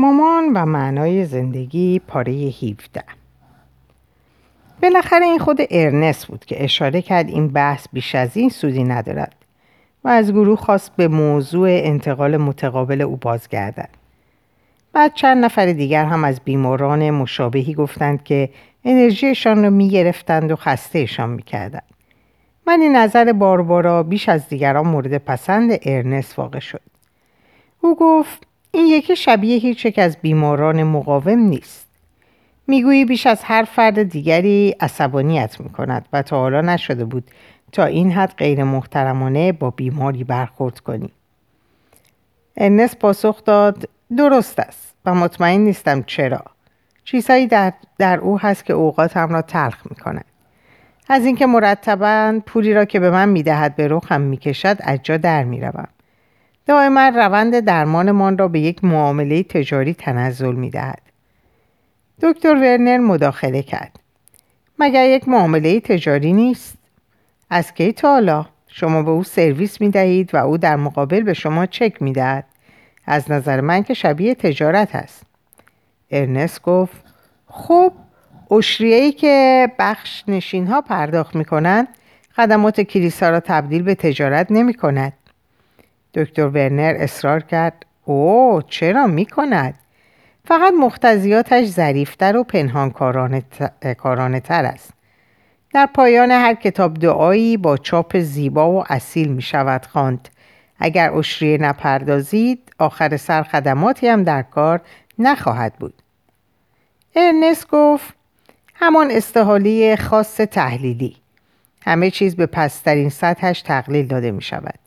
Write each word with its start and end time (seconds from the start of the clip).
مامان 0.00 0.52
و 0.54 0.66
معنای 0.66 1.24
زندگی 1.24 1.98
پاره 1.98 2.32
17 2.32 3.04
بالاخره 4.82 5.26
این 5.26 5.38
خود 5.38 5.58
ارنست 5.70 6.26
بود 6.26 6.44
که 6.44 6.64
اشاره 6.64 7.02
کرد 7.02 7.28
این 7.28 7.48
بحث 7.48 7.86
بیش 7.92 8.14
از 8.14 8.36
این 8.36 8.48
سودی 8.48 8.84
ندارد 8.84 9.34
و 10.04 10.08
از 10.08 10.32
گروه 10.32 10.58
خواست 10.58 10.96
به 10.96 11.08
موضوع 11.08 11.68
انتقال 11.70 12.36
متقابل 12.36 13.00
او 13.00 13.16
بازگردد 13.16 13.88
بعد 14.92 15.14
چند 15.14 15.44
نفر 15.44 15.66
دیگر 15.66 16.04
هم 16.04 16.24
از 16.24 16.40
بیماران 16.44 17.10
مشابهی 17.10 17.74
گفتند 17.74 18.24
که 18.24 18.50
انرژیشان 18.84 19.62
را 19.62 19.70
می 19.70 19.88
گرفتند 19.88 20.50
و 20.50 20.56
خستهشان 20.56 21.30
می 21.30 21.42
کردند. 21.42 21.82
ولی 22.66 22.88
نظر 22.88 23.32
باربارا 23.32 24.02
بیش 24.02 24.28
از 24.28 24.48
دیگران 24.48 24.86
مورد 24.86 25.18
پسند 25.18 25.78
ارنست 25.82 26.38
واقع 26.38 26.58
شد. 26.58 26.82
او 27.80 27.96
گفت 27.96 28.46
این 28.72 28.86
یکی 28.86 29.16
شبیه 29.16 29.58
هیچ 29.58 29.84
یک 29.84 29.98
از 29.98 30.16
بیماران 30.22 30.82
مقاوم 30.82 31.38
نیست. 31.38 31.86
می‌گویی 32.66 33.04
بیش 33.04 33.26
از 33.26 33.40
هر 33.44 33.62
فرد 33.62 34.02
دیگری 34.02 34.76
عصبانیت 34.80 35.60
می 35.60 35.68
کند 35.68 36.08
و 36.12 36.22
تا 36.22 36.40
حالا 36.40 36.60
نشده 36.60 37.04
بود 37.04 37.30
تا 37.72 37.84
این 37.84 38.12
حد 38.12 38.34
غیر 38.36 38.64
محترمانه 38.64 39.52
با 39.52 39.70
بیماری 39.70 40.24
برخورد 40.24 40.80
کنی. 40.80 41.10
ارنست 42.56 42.98
پاسخ 42.98 43.44
داد 43.44 43.88
درست 44.16 44.58
است 44.58 44.94
و 45.04 45.14
مطمئن 45.14 45.60
نیستم 45.60 46.02
چرا. 46.02 46.42
چیزهایی 47.04 47.46
در, 47.46 47.72
در 47.98 48.18
او 48.18 48.40
هست 48.40 48.64
که 48.64 48.72
اوقاتم 48.72 49.28
را 49.28 49.42
تلخ 49.42 49.86
می 49.90 49.96
کند. 49.96 50.24
از 51.08 51.24
اینکه 51.24 51.46
مرتبا 51.46 52.40
پولی 52.46 52.74
را 52.74 52.84
که 52.84 53.00
به 53.00 53.10
من 53.10 53.28
می‌دهد 53.28 53.76
به 53.76 53.88
رخم 53.88 54.20
می‌کشد 54.20 54.76
از 54.80 54.98
جا 55.02 55.16
در 55.16 55.44
می‌روم 55.44 55.88
دائما 56.66 57.08
روند 57.08 57.60
درمانمان 57.60 58.38
را 58.38 58.48
به 58.48 58.60
یک 58.60 58.84
معامله 58.84 59.42
تجاری 59.42 59.94
تنزل 59.94 60.54
می‌دهد 60.54 61.02
دکتر 62.22 62.54
ورنر 62.54 62.98
مداخله 62.98 63.62
کرد 63.62 64.00
مگر 64.78 65.08
یک 65.08 65.28
معامله 65.28 65.80
تجاری 65.80 66.32
نیست 66.32 66.74
از 67.50 67.74
کی 67.74 67.92
تا 67.92 68.08
حالا 68.08 68.46
شما 68.72 69.02
به 69.02 69.10
او 69.10 69.24
سرویس 69.24 69.80
می 69.80 69.90
دهید 69.90 70.34
و 70.34 70.36
او 70.36 70.58
در 70.58 70.76
مقابل 70.76 71.20
به 71.20 71.34
شما 71.34 71.66
چک 71.66 72.02
می 72.02 72.12
دهد. 72.12 72.44
از 73.06 73.30
نظر 73.30 73.60
من 73.60 73.82
که 73.82 73.94
شبیه 73.94 74.34
تجارت 74.34 74.94
است. 74.94 75.22
ارنست 76.10 76.62
گفت 76.62 77.04
خب 77.46 77.92
ای 78.80 79.12
که 79.12 79.68
بخش 79.78 80.24
نشین 80.28 80.66
ها 80.66 80.80
پرداخت 80.80 81.36
می 81.36 81.44
کنند 81.44 81.88
خدمات 82.36 82.80
کلیسا 82.80 83.30
را 83.30 83.40
تبدیل 83.40 83.82
به 83.82 83.94
تجارت 83.94 84.46
نمی 84.50 84.74
کند. 84.74 85.12
دکتر 86.14 86.46
ورنر 86.46 86.96
اصرار 86.98 87.40
کرد 87.40 87.86
او 88.04 88.62
چرا 88.68 89.06
می 89.06 89.26
کند؟ 89.26 89.74
فقط 90.44 90.72
مختزیاتش 90.80 91.66
ظریفتر 91.66 92.36
و 92.36 92.44
پنهانکارانه 92.44 94.40
تر 94.40 94.64
است. 94.64 94.90
در 95.72 95.88
پایان 95.94 96.30
هر 96.30 96.54
کتاب 96.54 96.94
دعایی 96.94 97.56
با 97.56 97.76
چاپ 97.76 98.18
زیبا 98.18 98.72
و 98.72 98.84
اصیل 98.88 99.28
می 99.28 99.42
شود 99.42 99.86
خواند. 99.86 100.28
اگر 100.78 101.12
اشریه 101.12 101.58
نپردازید 101.58 102.72
آخر 102.78 103.16
سر 103.16 103.42
خدماتی 103.42 104.08
هم 104.08 104.24
در 104.24 104.42
کار 104.42 104.80
نخواهد 105.18 105.74
بود. 105.74 105.94
ارنست 107.16 107.68
گفت 107.68 108.14
همان 108.74 109.10
استحالی 109.10 109.96
خاص 109.96 110.36
تحلیلی 110.36 111.16
همه 111.82 112.10
چیز 112.10 112.36
به 112.36 112.46
پسترین 112.46 113.08
سطحش 113.08 113.62
تقلیل 113.62 114.06
داده 114.06 114.30
می 114.30 114.42
شود 114.42 114.78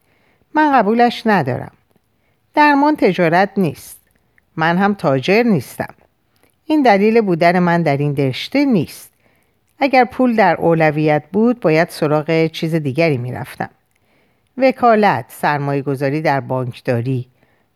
من 0.56 0.72
قبولش 0.74 1.24
ندارم. 1.26 1.72
درمان 2.56 2.96
تجارت 2.96 3.50
نیست. 3.58 4.02
من 4.56 4.78
هم 4.78 4.94
تاجر 4.94 5.44
نیستم. 5.44 5.94
این 6.66 6.82
دلیل 6.82 7.22
بودن 7.22 7.60
من 7.60 7.82
در 7.82 7.98
این 7.98 8.16
رشته 8.16 8.66
نیست. 8.66 9.14
اگر 9.80 10.06
پول 10.06 10.36
در 10.36 10.56
اولویت 10.56 11.24
بود 11.32 11.60
باید 11.60 11.90
سراغ 11.90 12.48
چیز 12.48 12.76
دیگری 12.76 13.18
می‌رفتم. 13.18 13.70
وکالت 14.58 15.26
سرمایه 15.28 15.82
گذاری 15.82 16.22
در 16.22 16.40
بانکداری 16.40 17.28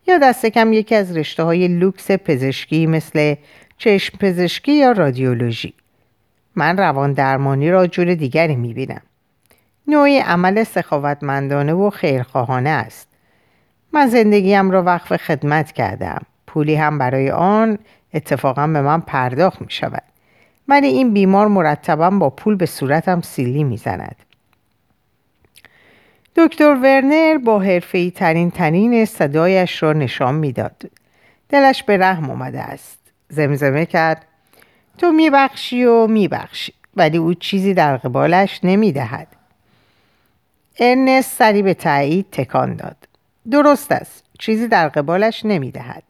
یا 0.07 0.18
دست 0.18 0.46
کم 0.46 0.73
یکی 0.73 0.96
از 0.96 1.18
رشته 1.18 1.44
های 1.44 1.68
لوکس 1.68 2.12
پزشکی 2.12 2.88
مثل 2.88 3.35
چشم 3.78 4.18
پزشکی 4.18 4.73
یا 4.73 4.91
رادیولوژی. 4.91 5.73
من 6.56 6.78
روان 6.78 7.13
درمانی 7.13 7.72
را 7.72 7.88
جور 7.88 8.13
دیگری 8.13 8.56
می‌بینم. 8.56 9.02
نوعی 9.88 10.20
عمل 10.20 10.64
سخاوتمندانه 10.64 11.74
و 11.74 11.90
خیرخواهانه 11.90 12.70
است. 12.70 13.08
من 13.94 14.08
زندگیم 14.08 14.72
را 14.72 14.84
وقف 14.84 15.16
خدمت 15.16 15.72
کردم. 15.72 16.22
پولی 16.48 16.75
هم 16.75 16.98
برای 16.98 17.31
آن 17.31 17.78
اتفاقا 18.14 18.68
به 18.68 18.81
من 18.81 19.02
پرداخت 19.02 19.62
می 19.62 19.70
شود 19.70 20.03
ولی 20.68 20.88
این 20.88 21.14
بیمار 21.14 21.47
مرتبا 21.47 22.09
با 22.09 22.30
پول 22.30 22.56
به 22.56 22.66
صورتم 22.66 23.22
سیلی 23.22 23.64
می‌زند. 23.64 24.16
دکتر 26.36 26.76
ورنر 26.84 27.38
با 27.38 27.59
حرفی 27.59 28.12
ترین 28.12 28.52
ترین 28.52 29.06
صدایش 29.06 29.84
را 29.84 29.94
نشان 29.94 30.36
می‌داد. 30.36 30.84
دلش 31.50 31.84
به 31.84 31.97
رحم 31.97 32.30
آمده 32.30 32.62
است. 32.62 33.00
زمزمه 33.30 33.86
کرد. 33.86 34.26
تو 34.97 35.12
میبخشی 35.12 35.86
و 35.86 36.08
میبخشی 36.08 36.74
ولی 36.96 37.18
او 37.18 37.34
چیزی 37.34 37.74
در 37.74 37.97
قبالش 37.97 38.59
نمی‌دهد. 38.64 39.37
ارنست 40.80 41.38
سری 41.38 41.62
به 41.62 41.74
تایید 41.74 42.26
تکان 42.32 42.76
داد. 42.76 42.98
درست 43.52 43.92
است. 43.92 44.24
چیزی 44.40 44.68
در 44.68 44.90
قبالش 44.90 45.46
نمی‌دهد. 45.46 46.04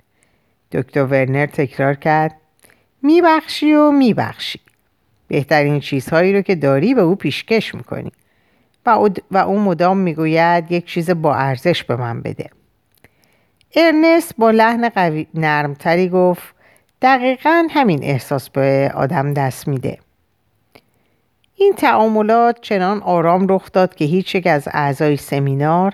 دکتر 0.72 1.04
ورنر 1.04 1.46
تکرار 1.46 1.94
کرد. 1.94 2.36
میبخشی 3.02 3.74
و 3.74 3.92
میبخشی. 3.92 4.60
بهترین 5.28 5.80
چیزهایی 5.80 6.34
رو 6.34 6.42
که 6.42 6.56
داری 6.56 6.94
به 6.94 7.02
او 7.02 7.16
پیشکش 7.16 7.76
می‌کنی. 7.76 8.12
و 8.86 8.90
او, 8.90 9.10
و 9.32 9.38
او 9.38 9.60
مدام 9.60 9.98
می‌گوید 9.98 10.72
یک 10.72 10.86
چیز 10.86 11.10
با 11.10 11.36
ارزش 11.36 11.84
به 11.84 11.96
من 11.96 12.22
بده. 12.22 12.50
ارنست 13.76 14.36
با 14.38 14.52
لحن 14.52 14.90
قوی 14.90 15.28
نرمتری 15.34 16.10
گفت 16.10 16.56
دقیقا 17.02 17.68
همین 17.72 18.04
احساس 18.04 18.50
به 18.50 18.92
آدم 18.96 19.34
دست 19.34 19.68
میده. 19.68 19.98
این 21.60 21.74
تعاملات 21.74 22.62
چنان 22.62 23.02
آرام 23.02 23.48
رخ 23.50 23.72
داد 23.72 23.96
که 23.96 24.06
هیچ 24.06 24.36
یک 24.36 24.48
از 24.48 24.68
اعضای 24.72 25.18
سمینار 25.18 25.94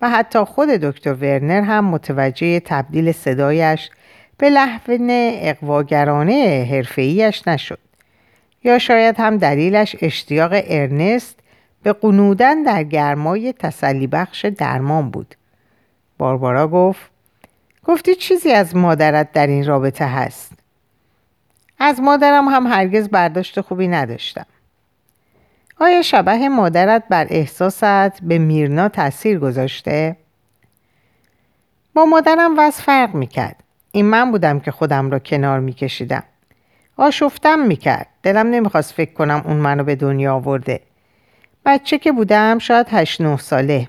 و 0.00 0.10
حتی 0.10 0.38
خود 0.38 0.68
دکتر 0.68 1.12
ورنر 1.12 1.60
هم 1.60 1.84
متوجه 1.84 2.60
تبدیل 2.60 3.12
صدایش 3.12 3.90
به 4.38 4.50
لحن 4.50 5.08
اقواگرانه 5.40 6.68
حرفه‌ایش 6.70 7.48
نشد. 7.48 7.78
یا 8.64 8.78
شاید 8.78 9.16
هم 9.18 9.36
دلیلش 9.36 9.96
اشتیاق 10.00 10.50
ارنست 10.52 11.38
به 11.82 11.92
قنودن 11.92 12.62
در 12.62 12.82
گرمای 12.82 13.52
تسلی 13.52 14.06
بخش 14.06 14.44
درمان 14.44 15.10
بود. 15.10 15.34
باربارا 16.18 16.68
گفت 16.68 17.10
گفتی 17.84 18.14
چیزی 18.14 18.52
از 18.52 18.76
مادرت 18.76 19.32
در 19.32 19.46
این 19.46 19.66
رابطه 19.66 20.06
هست؟ 20.06 20.52
از 21.78 22.00
مادرم 22.00 22.48
هم 22.48 22.66
هرگز 22.66 23.08
برداشت 23.08 23.60
خوبی 23.60 23.88
نداشتم. 23.88 24.46
آیا 25.80 26.02
شبه 26.02 26.48
مادرت 26.48 27.02
بر 27.10 27.26
احساست 27.30 28.22
به 28.22 28.38
میرنا 28.38 28.88
تاثیر 28.88 29.38
گذاشته؟ 29.38 30.16
با 31.94 32.04
مادرم 32.04 32.58
وز 32.58 32.74
فرق 32.74 33.14
می‌کرد. 33.14 33.56
این 33.92 34.06
من 34.06 34.30
بودم 34.30 34.60
که 34.60 34.70
خودم 34.70 35.10
را 35.10 35.18
کنار 35.18 35.60
میکشیدم. 35.60 36.22
آشفتم 36.96 37.58
می‌کرد. 37.58 38.06
دلم 38.22 38.46
نمی‌خواست 38.46 38.92
فکر 38.92 39.12
کنم 39.12 39.42
اون 39.44 39.56
منو 39.56 39.84
به 39.84 39.96
دنیا 39.96 40.34
آورده. 40.34 40.80
بچه 41.66 41.98
که 41.98 42.12
بودم 42.12 42.58
شاید 42.58 42.86
هشت 42.90 43.20
نه 43.20 43.36
ساله. 43.36 43.88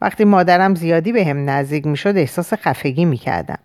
وقتی 0.00 0.24
مادرم 0.24 0.74
زیادی 0.74 1.12
به 1.12 1.24
هم 1.24 1.50
نزدیک 1.50 1.86
می‌شد 1.86 2.16
احساس 2.16 2.54
خفگی 2.54 3.04
می‌کردم. 3.04 3.58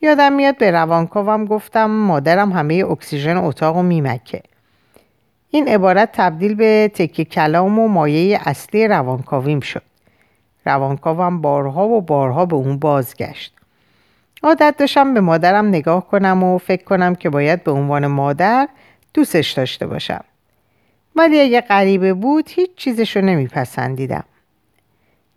یادم 0.00 0.32
میاد 0.32 0.58
به 0.58 0.70
روانکاوم 0.70 1.44
گفتم 1.44 1.90
مادرم 1.90 2.52
همه 2.52 2.74
اکسیژن 2.74 3.36
اتاق 3.36 3.76
و 3.76 3.82
میمکه. 3.82 4.42
این 5.54 5.68
عبارت 5.68 6.12
تبدیل 6.12 6.54
به 6.54 6.90
تکه 6.94 7.24
کلام 7.24 7.78
و 7.78 7.88
مایه 7.88 8.40
اصلی 8.44 8.88
روانکاویم 8.88 9.60
شد. 9.60 9.82
روانکاوم 10.66 11.40
بارها 11.40 11.88
و 11.88 12.00
بارها 12.00 12.46
به 12.46 12.56
اون 12.56 12.78
بازگشت. 12.78 13.54
عادت 14.42 14.74
داشتم 14.78 15.14
به 15.14 15.20
مادرم 15.20 15.68
نگاه 15.68 16.08
کنم 16.08 16.42
و 16.42 16.58
فکر 16.58 16.84
کنم 16.84 17.14
که 17.14 17.30
باید 17.30 17.64
به 17.64 17.70
عنوان 17.70 18.06
مادر 18.06 18.68
دوستش 19.14 19.52
داشته 19.52 19.86
باشم. 19.86 20.24
ولی 21.16 21.40
اگه 21.40 21.60
غریبه 21.60 22.14
بود 22.14 22.50
هیچ 22.50 22.70
چیزشو 22.76 23.20
نمیپسندیدم. 23.20 24.24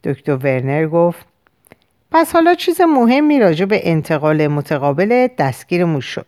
دکتر 0.03 0.35
ورنر 0.35 0.87
گفت 0.87 1.25
پس 2.11 2.33
حالا 2.33 2.53
چیز 2.53 2.81
مهمی 2.81 3.39
راجع 3.39 3.65
به 3.65 3.89
انتقال 3.89 4.47
متقابل 4.47 5.27
دستگیرمون 5.37 5.99
شد. 5.99 6.25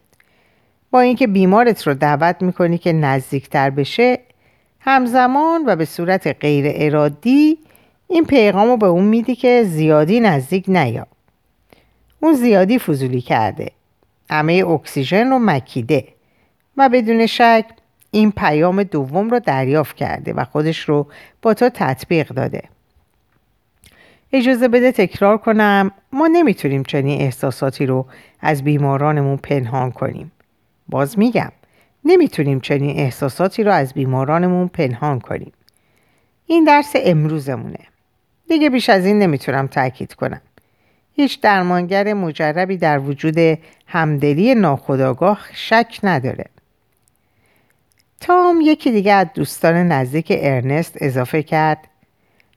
با 0.91 0.99
اینکه 0.99 1.27
بیمارت 1.27 1.87
رو 1.87 1.93
دعوت 1.93 2.41
می‌کنی 2.41 2.77
که 2.77 2.93
نزدیکتر 2.93 3.69
بشه 3.69 4.19
همزمان 4.79 5.63
و 5.65 5.75
به 5.75 5.85
صورت 5.85 6.27
غیر 6.27 6.65
ارادی 6.75 7.57
این 8.07 8.25
پیغام 8.25 8.67
رو 8.67 8.77
به 8.77 8.85
اون 8.85 9.03
میدی 9.03 9.35
که 9.35 9.63
زیادی 9.63 10.19
نزدیک 10.19 10.65
نیا. 10.67 11.07
اون 12.19 12.33
زیادی 12.33 12.79
فضولی 12.79 13.21
کرده. 13.21 13.71
همه 14.29 14.53
اکسیژن 14.53 15.29
رو 15.29 15.39
مکیده 15.39 16.07
و 16.77 16.89
بدون 16.89 17.25
شک 17.25 17.65
این 18.11 18.31
پیام 18.31 18.83
دوم 18.83 19.29
رو 19.29 19.39
دریافت 19.39 19.95
کرده 19.95 20.33
و 20.33 20.43
خودش 20.43 20.79
رو 20.89 21.07
با 21.41 21.53
تو 21.53 21.69
تطبیق 21.69 22.27
داده. 22.27 22.61
اجازه 24.33 24.67
بده 24.67 24.91
تکرار 24.91 25.37
کنم 25.37 25.91
ما 26.11 26.27
نمی‌تونیم 26.27 26.83
چنین 26.83 27.21
احساساتی 27.21 27.85
رو 27.85 28.05
از 28.41 28.63
بیمارانمون 28.63 29.37
پنهان 29.37 29.91
کنیم. 29.91 30.31
باز 30.89 31.19
میگم 31.19 31.51
نمی‌تونیم 32.05 32.59
چنین 32.59 32.99
احساساتی 32.99 33.63
رو 33.63 33.71
از 33.71 33.93
بیمارانمون 33.93 34.67
پنهان 34.67 35.19
کنیم. 35.19 35.51
این 36.45 36.63
درس 36.63 36.91
امروزمونه. 36.95 37.79
دیگه 38.49 38.69
بیش 38.69 38.89
از 38.89 39.05
این 39.05 39.19
نمی‌تونم 39.19 39.67
تاکید 39.67 40.13
کنم. 40.13 40.41
هیچ 41.13 41.41
درمانگر 41.41 42.13
مجربی 42.13 42.77
در 42.77 42.99
وجود 42.99 43.59
همدلی 43.87 44.55
ناخودآگاه 44.55 45.39
شک 45.53 45.99
نداره. 46.03 46.45
تام 48.19 48.61
یکی 48.61 48.91
دیگه 48.91 49.13
از 49.13 49.27
دوستان 49.33 49.75
نزدیک 49.75 50.27
ارنست 50.29 50.97
اضافه 51.01 51.43
کرد 51.43 51.87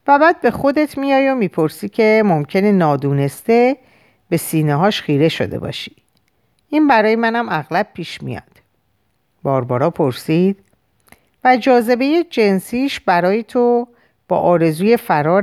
و 0.06 0.19
بعد 0.19 0.41
به 0.41 0.50
خودت 0.50 0.99
میای 0.99 1.29
و 1.29 1.35
می‌پرسی 1.35 1.88
که 1.88 2.23
ممکنه 2.26 2.73
نادونسته 2.73 3.76
به 4.29 4.37
سینه 4.37 4.75
هاش 4.75 5.03
خیره 5.03 5.29
شده 5.29 5.59
باشی. 5.59 6.00
این 6.71 6.89
برای 6.89 7.17
منم 7.17 7.49
اغلب 7.49 7.89
پیش 7.95 8.23
میاد. 8.23 8.43
باربارا 9.43 9.91
پرسید 9.91 10.59
و 11.45 11.57
جاذبه 11.57 12.25
جنسیش 12.31 13.01
برای 13.01 13.43
تو 13.43 13.89
با 14.29 14.39
آرزوی 14.39 14.97
فرار 14.97 15.43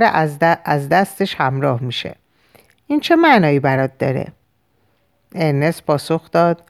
از 0.66 0.90
دستش 0.90 1.36
همراه 1.36 1.84
میشه. 1.84 2.16
این 2.88 3.00
چه 3.00 3.16
معنایی 3.16 3.60
برات 3.60 3.98
داره؟ 3.98 4.28
ارنست 5.36 5.86
پاسخ 5.86 6.32
داد 6.32 6.64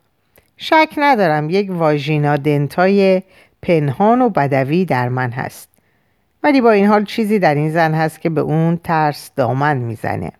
شک 0.57 0.89
ندارم 0.97 1.49
یک 1.49 1.71
واژینا 1.71 2.37
دنتای 2.37 3.23
پنهان 3.61 4.21
و 4.21 4.29
بدوی 4.29 4.85
در 4.85 5.09
من 5.09 5.31
هست. 5.31 5.69
ولی 6.43 6.61
با 6.61 6.71
این 6.71 6.85
حال 6.85 7.05
چیزی 7.05 7.39
در 7.39 7.55
این 7.55 7.71
زن 7.71 7.93
هست 7.93 8.21
که 8.21 8.29
به 8.29 8.41
اون 8.41 8.77
ترس 8.77 9.31
دامن 9.35 9.77
می‌زنه. 9.77 10.31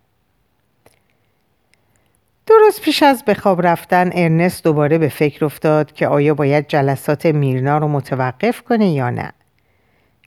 درست 2.48 2.82
پیش 2.82 3.04
از 3.04 3.24
به 3.24 3.34
خواب 3.34 3.68
رفتن 3.68 4.10
ارنست 4.14 4.64
دوباره 4.64 4.98
به 4.98 5.10
فکر 5.10 5.46
افتاد 5.46 5.92
که 5.92 6.08
آیا 6.08 6.34
باید 6.34 6.68
جلسات 6.68 7.26
میرنا 7.26 7.78
رو 7.78 7.88
متوقف 7.88 8.62
کنه 8.62 8.90
یا 8.90 9.10
نه. 9.10 9.32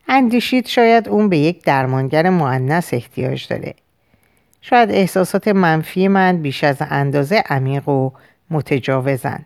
اندیشید 0.07 0.67
شاید 0.67 1.09
اون 1.09 1.29
به 1.29 1.37
یک 1.37 1.63
درمانگر 1.63 2.29
معنس 2.29 2.93
احتیاج 2.93 3.47
داره. 3.47 3.73
شاید 4.61 4.91
احساسات 4.91 5.47
منفی 5.47 6.07
من 6.07 6.37
بیش 6.41 6.63
از 6.63 6.77
اندازه 6.79 7.43
عمیق 7.49 7.89
و 7.89 8.11
متجاوزند 8.49 9.45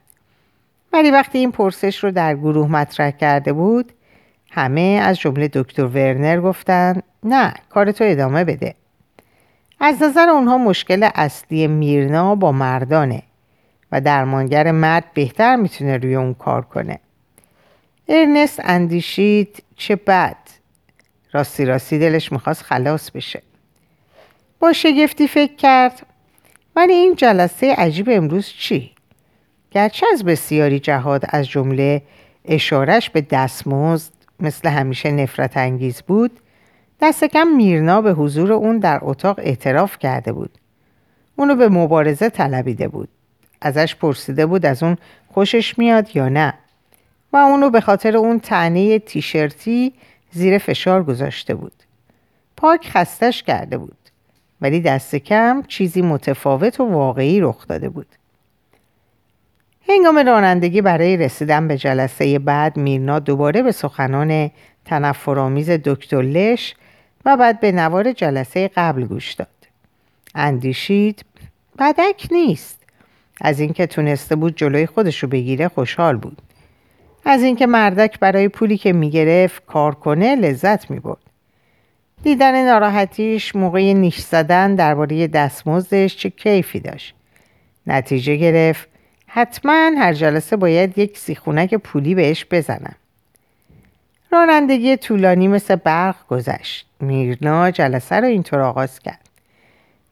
ولی 0.94 1.12
وقتی 1.12 1.38
این 1.38 1.52
پرسش 1.52 2.04
رو 2.04 2.12
در 2.12 2.36
گروه 2.36 2.72
مطرح 2.72 3.12
کرده 3.12 3.54
بود 3.54 3.92
همه 4.52 5.00
از 5.04 5.20
جمله 5.20 5.50
دکتر 5.54 5.86
ورنر 5.86 6.42
گفتن 6.42 7.02
نه 7.24 7.54
کارتو 7.70 8.04
ادامه 8.04 8.44
بده. 8.44 8.76
از 9.86 10.04
نظر 10.04 10.30
اونها 10.30 10.58
مشکل 10.58 11.10
اصلی 11.16 11.68
میرنا 11.68 12.36
با 12.36 12.52
مردانه 12.52 13.24
و 13.92 14.02
درمانگر 14.02 14.72
مرد 14.72 15.04
بهتر 15.14 15.56
می‌تونه 15.56 15.98
روی 15.98 16.16
اون 16.16 16.34
کار 16.34 16.62
کنه. 16.62 17.00
ارنست 18.08 18.62
اندیشید 18.64 19.64
چه 19.76 19.96
بد. 19.96 20.38
راستی 21.34 21.66
راستی 21.66 22.00
دلش 22.00 22.32
می‌خواست 22.32 22.62
خلاص 22.62 23.12
بشه. 23.12 23.42
با 24.60 24.74
شگفتی 24.74 25.28
فکر 25.28 25.56
کرد 25.56 26.06
ولی 26.76 26.94
این 26.94 27.16
جلسه 27.16 27.76
عجیب 27.76 28.10
امروز 28.10 28.48
چی؟ 28.48 28.92
گرچه 29.72 30.06
از 30.14 30.24
بسیاری 30.24 30.80
جهاد 30.80 31.26
از 31.30 31.48
جمله 31.48 32.02
اشارش 32.46 33.10
به 33.10 33.22
دستمزد 33.22 34.14
مثل 34.40 34.70
همیشه 34.70 35.12
نفرت 35.12 35.58
انگیز 35.58 36.02
بود 36.02 36.40
دست 37.02 37.24
کم 37.24 37.48
میرنا 37.48 38.02
به 38.02 38.14
حضور 38.14 38.54
اون 38.54 38.80
در 38.80 39.00
اتاق 39.02 39.40
اعتراف 39.40 39.98
کرده 39.98 40.32
بود. 40.32 40.50
اونو 41.36 41.56
به 41.56 41.70
مبارزه 41.70 42.30
طلبیده 42.30 42.88
بود. 42.88 43.10
ازش 43.62 43.96
پرسیده 43.96 44.46
بود 44.46 44.66
از 44.66 44.84
اون 44.84 44.98
خوشش 45.34 45.78
میاد 45.78 46.16
یا 46.16 46.30
نه. 46.30 46.54
و 47.34 47.38
اونو 47.38 47.70
به 47.70 47.82
خاطر 47.82 48.18
اون 48.18 48.40
تنه 48.40 49.00
تیشرتی 49.00 49.94
زیر 50.32 50.58
فشار 50.58 51.04
گذاشته 51.04 51.56
بود. 51.56 51.74
پاک 52.58 52.90
خستش 52.90 53.44
کرده 53.44 53.78
بود. 53.78 53.98
ولی 54.62 54.82
دست 54.82 55.16
کم 55.16 55.64
چیزی 55.68 56.02
متفاوت 56.02 56.80
و 56.80 56.86
واقعی 56.86 57.40
رخ 57.42 57.68
داده 57.68 57.90
بود. 57.90 58.08
هنگام 59.90 60.18
رانندگی 60.18 60.82
برای 60.82 61.18
رسیدن 61.18 61.68
به 61.68 61.78
جلسه 61.78 62.40
بعد 62.40 62.78
میرنا 62.78 63.20
دوباره 63.20 63.62
به 63.62 63.72
سخنان 63.72 64.52
تنفرآمیز 64.86 65.70
دکتر 65.70 66.22
لش 66.22 66.76
و 67.26 67.38
بعد 67.38 67.60
به 67.60 67.72
نوار 67.72 68.12
جلسه 68.12 68.68
قبل 68.76 69.06
گوش 69.06 69.34
داد. 69.34 69.48
اندیشید 70.36 71.26
بدک 71.80 72.28
نیست. 72.32 72.84
از 73.42 73.60
اینکه 73.60 73.88
تونسته 73.88 74.36
بود 74.36 74.56
جلوی 74.56 74.86
خودش 74.86 75.24
رو 75.24 75.30
بگیره 75.30 75.68
خوشحال 75.68 76.18
بود. 76.18 76.42
از 77.26 77.44
اینکه 77.44 77.68
مردک 77.68 78.20
برای 78.20 78.48
پولی 78.48 78.78
که 78.78 78.94
می‌گرفت 78.94 79.66
کار 79.66 79.96
کنه 79.96 80.36
لذت 80.36 80.92
می‌برد. 80.92 81.18
دیدن 82.24 82.66
ناراحتیش 82.66 83.56
موقع 83.56 83.94
نیش 83.94 84.20
زدن 84.20 84.76
درباره 84.76 85.28
دستمزدش 85.28 86.18
چه 86.18 86.30
کیفی 86.30 86.80
داشت. 86.80 87.16
نتیجه 87.88 88.36
گرفت 88.36 88.90
حتما 89.28 89.92
هر 89.98 90.14
جلسه 90.14 90.56
باید 90.56 90.98
یک 90.98 91.18
سیخونک 91.18 91.76
پولی 91.76 92.16
بهش 92.16 92.46
بزنم 92.52 92.96
رانندگی 94.36 94.98
طولانی 94.98 95.48
مثل 95.48 95.76
برق 95.76 96.28
گذشت. 96.28 96.88
میرنا 97.00 97.72
جلسه 97.72 98.16
رو 98.16 98.26
اینطور 98.26 98.60
آغاز 98.60 99.00
کرد. 99.00 99.30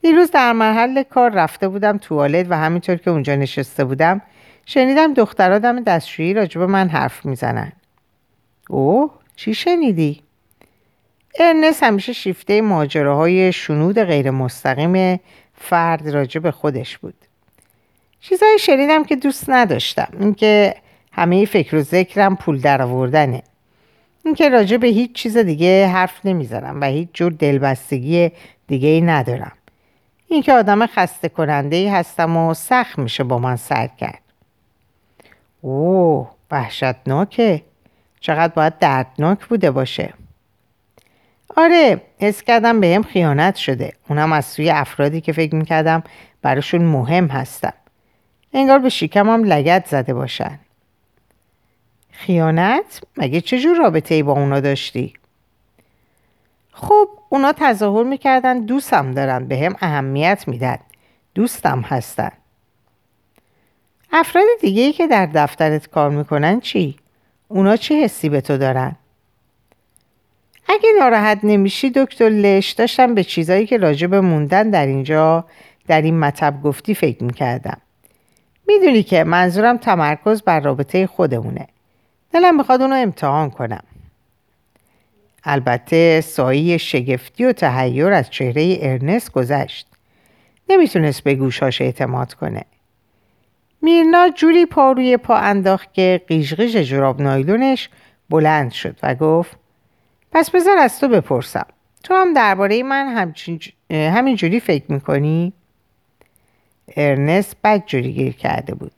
دیروز 0.01 0.31
در 0.31 0.51
محل 0.51 1.03
کار 1.03 1.31
رفته 1.31 1.67
بودم 1.67 1.97
توالت 1.97 2.45
و 2.49 2.57
همینطور 2.57 2.95
که 2.95 3.11
اونجا 3.11 3.35
نشسته 3.35 3.83
بودم 3.85 4.21
شنیدم 4.65 5.13
دخترها 5.13 5.59
دم 5.59 5.83
دستشویی 5.83 6.33
راجب 6.33 6.61
من 6.61 6.89
حرف 6.89 7.25
می‌زنن. 7.25 7.71
اوه 8.69 9.11
چی 9.35 9.53
شنیدی؟ 9.53 10.21
ارنس 11.39 11.83
همیشه 11.83 12.13
شیفته 12.13 12.61
ماجراهای 12.61 13.51
شنود 13.51 13.99
غیر 13.99 14.31
مستقیم 14.31 15.19
فرد 15.55 16.09
راجب 16.09 16.51
خودش 16.51 16.97
بود. 16.97 17.15
چیزایی 18.19 18.59
شنیدم 18.59 19.03
که 19.03 19.15
دوست 19.15 19.49
نداشتم. 19.49 20.07
اینکه 20.19 20.75
همه 21.11 21.45
فکر 21.45 21.75
و 21.75 21.81
ذکرم 21.81 22.35
پول 22.35 22.61
در 22.61 22.81
اینکه 24.25 24.49
راجع 24.49 24.77
به 24.77 24.87
هیچ 24.87 25.13
چیز 25.13 25.37
دیگه 25.37 25.87
حرف 25.87 26.25
نمی‌زنم 26.25 26.81
و 26.81 26.85
هیچ 26.85 27.09
جور 27.13 27.31
دلبستگی 27.31 28.31
دیگه 28.67 28.89
ای 28.89 29.01
ندارم. 29.01 29.51
اینکه 30.27 30.53
آدم 30.53 30.85
خسته 30.85 31.29
کننده 31.29 31.75
ای 31.75 31.87
هستم 31.87 32.37
و 32.37 32.53
سخت 32.53 32.99
میشه 32.99 33.23
با 33.23 33.37
من 33.37 33.55
سر 33.55 33.87
کرد. 33.87 34.21
اوه 35.61 36.31
وحشتناکه. 36.51 37.61
چقدر 38.19 38.53
باید 38.53 38.79
دردناک 38.79 39.45
بوده 39.45 39.71
باشه. 39.71 40.13
آره 41.57 42.01
حس 42.19 42.41
کردم 42.41 42.79
به 42.79 42.95
هم 42.95 43.03
خیانت 43.03 43.55
شده. 43.55 43.93
اونم 44.09 44.33
از 44.33 44.45
سوی 44.45 44.69
افرادی 44.69 45.21
که 45.21 45.33
فکر 45.33 45.55
می‌کردم 45.55 46.03
براشون 46.41 46.81
مهم 46.81 47.27
هستم. 47.27 47.73
انگار 48.53 48.79
به 48.79 48.89
شیکمم 48.89 49.43
لگت 49.43 49.87
زده 49.87 50.13
باشن. 50.13 50.59
خیانت؟ 52.25 53.01
مگه 53.17 53.41
چجور 53.41 53.77
رابطه 53.77 54.15
ای 54.15 54.23
با 54.23 54.31
اونا 54.31 54.59
داشتی؟ 54.59 55.13
خب 56.71 57.09
اونا 57.29 57.53
تظاهر 57.57 58.03
می‌کردن 58.03 58.59
دوستم 58.59 59.11
دارن 59.11 59.47
به 59.47 59.57
هم 59.57 59.75
اهمیت 59.81 60.43
میدن 60.47 60.77
دوستم 61.35 61.81
هستن 61.81 62.31
افراد 64.11 64.45
دیگه 64.61 64.81
ای 64.83 64.93
که 64.93 65.07
در 65.07 65.25
دفترت 65.25 65.89
کار 65.89 66.09
می‌کنن 66.09 66.59
چی؟ 66.59 66.95
اونا 67.47 67.75
چه 67.75 67.95
حسی 68.03 68.29
به 68.29 68.41
تو 68.41 68.57
دارن؟ 68.57 68.95
اگه 70.67 70.89
ناراحت 70.99 71.39
نمیشی 71.43 71.89
دکتر 71.89 72.29
لش 72.29 72.71
داشتم 72.71 73.15
به 73.15 73.23
چیزایی 73.23 73.65
که 73.65 73.77
راجع 73.77 74.07
موندن 74.07 74.69
در 74.69 74.85
اینجا 74.85 75.45
در 75.87 76.01
این 76.01 76.19
مطب 76.19 76.61
گفتی 76.63 76.95
فکر 76.95 77.23
می‌کردم 77.23 77.77
می‌دونی 78.67 79.03
که 79.03 79.23
منظورم 79.23 79.77
تمرکز 79.77 80.41
بر 80.41 80.59
رابطه 80.59 81.07
خودمونه 81.07 81.67
دلم 82.33 82.57
می‌خواد 82.57 82.81
اونو 82.81 82.95
امتحان 82.95 83.49
کنم. 83.49 83.83
البته 85.43 86.21
سایه 86.21 86.77
شگفتی 86.77 87.45
و 87.45 87.53
تهیور 87.53 88.13
از 88.13 88.29
چهره 88.29 88.77
ارنست 88.81 89.31
گذشت. 89.31 89.87
نمی‌تونست 90.69 91.23
به 91.23 91.35
گوشاش 91.35 91.81
اعتماد 91.81 92.33
کنه. 92.33 92.65
میرنا 93.81 94.29
جوری 94.29 94.65
پا 94.65 94.91
روی 94.91 95.17
پا 95.17 95.35
انداخت 95.35 95.93
که 95.93 96.21
قیشقیش 96.27 96.75
جراب 96.75 97.21
نایلونش 97.21 97.89
بلند 98.29 98.71
شد 98.71 98.99
و 99.03 99.15
گفت 99.15 99.57
پس 100.31 100.49
بذار 100.49 100.77
از 100.77 100.99
تو 100.99 101.07
بپرسم. 101.07 101.65
تو 102.03 102.13
هم 102.13 102.33
درباره 102.33 102.83
من 102.83 103.33
همین 103.91 104.35
جوری 104.35 104.59
فکر 104.59 104.91
می‌کنی؟ 104.91 105.53
ارنست 106.97 107.55
بد 107.63 107.85
جوری 107.85 108.13
گیر 108.13 108.33
کرده 108.33 108.75
بود. 108.75 108.93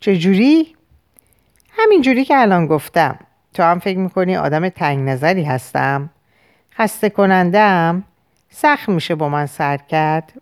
چجوری؟ 0.00 0.75
همین 1.78 2.02
جوری 2.02 2.24
که 2.24 2.36
الان 2.36 2.66
گفتم 2.66 3.18
تو 3.54 3.62
هم 3.62 3.78
فکر 3.78 3.98
می‌کنی 3.98 4.36
آدم 4.36 4.68
تنگ 4.68 5.08
نظری 5.08 5.44
هستم؟ 5.44 6.10
خسته 6.74 7.10
کنندم؟ 7.10 8.04
سخت 8.50 8.88
میشه 8.88 9.14
با 9.14 9.28
من 9.28 9.46
سر 9.46 9.76
کرد؟ 9.76 10.32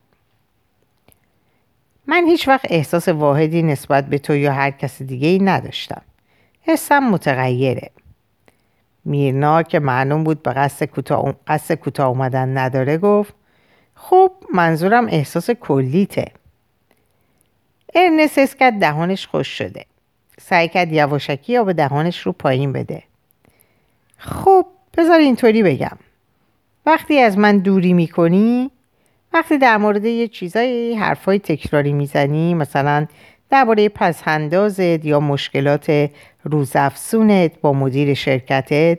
من 2.07 2.25
هیچ 2.26 2.49
وقت 2.49 2.67
احساس 2.69 3.09
واحدی 3.09 3.62
نسبت 3.62 4.07
به 4.07 4.19
تو 4.19 4.37
یا 4.37 4.53
هر 4.53 4.71
کس 4.71 5.03
دیگه 5.03 5.29
ای 5.29 5.38
نداشتم. 5.38 6.03
حسم 6.62 6.99
متغیره. 6.99 7.91
میرنا 9.05 9.62
که 9.62 9.79
معلوم 9.79 10.25
بود 10.25 10.43
به 10.43 10.53
قصد 10.53 10.87
کوتاه 10.87 11.35
قصد 11.47 12.00
اومدن 12.00 12.59
نداره 12.59 12.99
گفت 12.99 13.35
خب 13.95 14.33
منظورم 14.55 15.07
احساس 15.07 15.50
کلیته. 15.50 16.33
ارنس 17.95 18.55
کرد 18.55 18.81
دهانش 18.81 19.26
خوش 19.26 19.49
شده. 19.49 19.87
سعی 20.41 20.69
کرد 20.69 20.93
یواشکی 20.93 21.62
به 21.62 21.73
دهانش 21.73 22.21
رو 22.21 22.33
پایین 22.33 22.73
بده. 22.73 23.03
خب 24.17 24.67
بذار 24.97 25.19
اینطوری 25.19 25.62
بگم. 25.62 25.99
وقتی 26.87 27.19
از 27.19 27.38
من 27.38 27.59
دوری 27.59 27.93
می‌کنی 27.93 28.71
وقتی 29.33 29.59
در 29.59 29.76
مورد 29.76 30.05
یه 30.05 30.29
چیزای 30.29 30.95
حرفای 30.95 31.38
تکراری 31.38 31.93
می‌زنی 31.93 32.55
مثلا 32.55 33.07
درباره 33.50 33.88
پسندازت 33.88 35.05
یا 35.05 35.21
مشکلات 35.21 36.11
روزافزونت 36.45 37.61
با 37.61 37.73
مدیر 37.73 38.14
شرکتت 38.14 38.99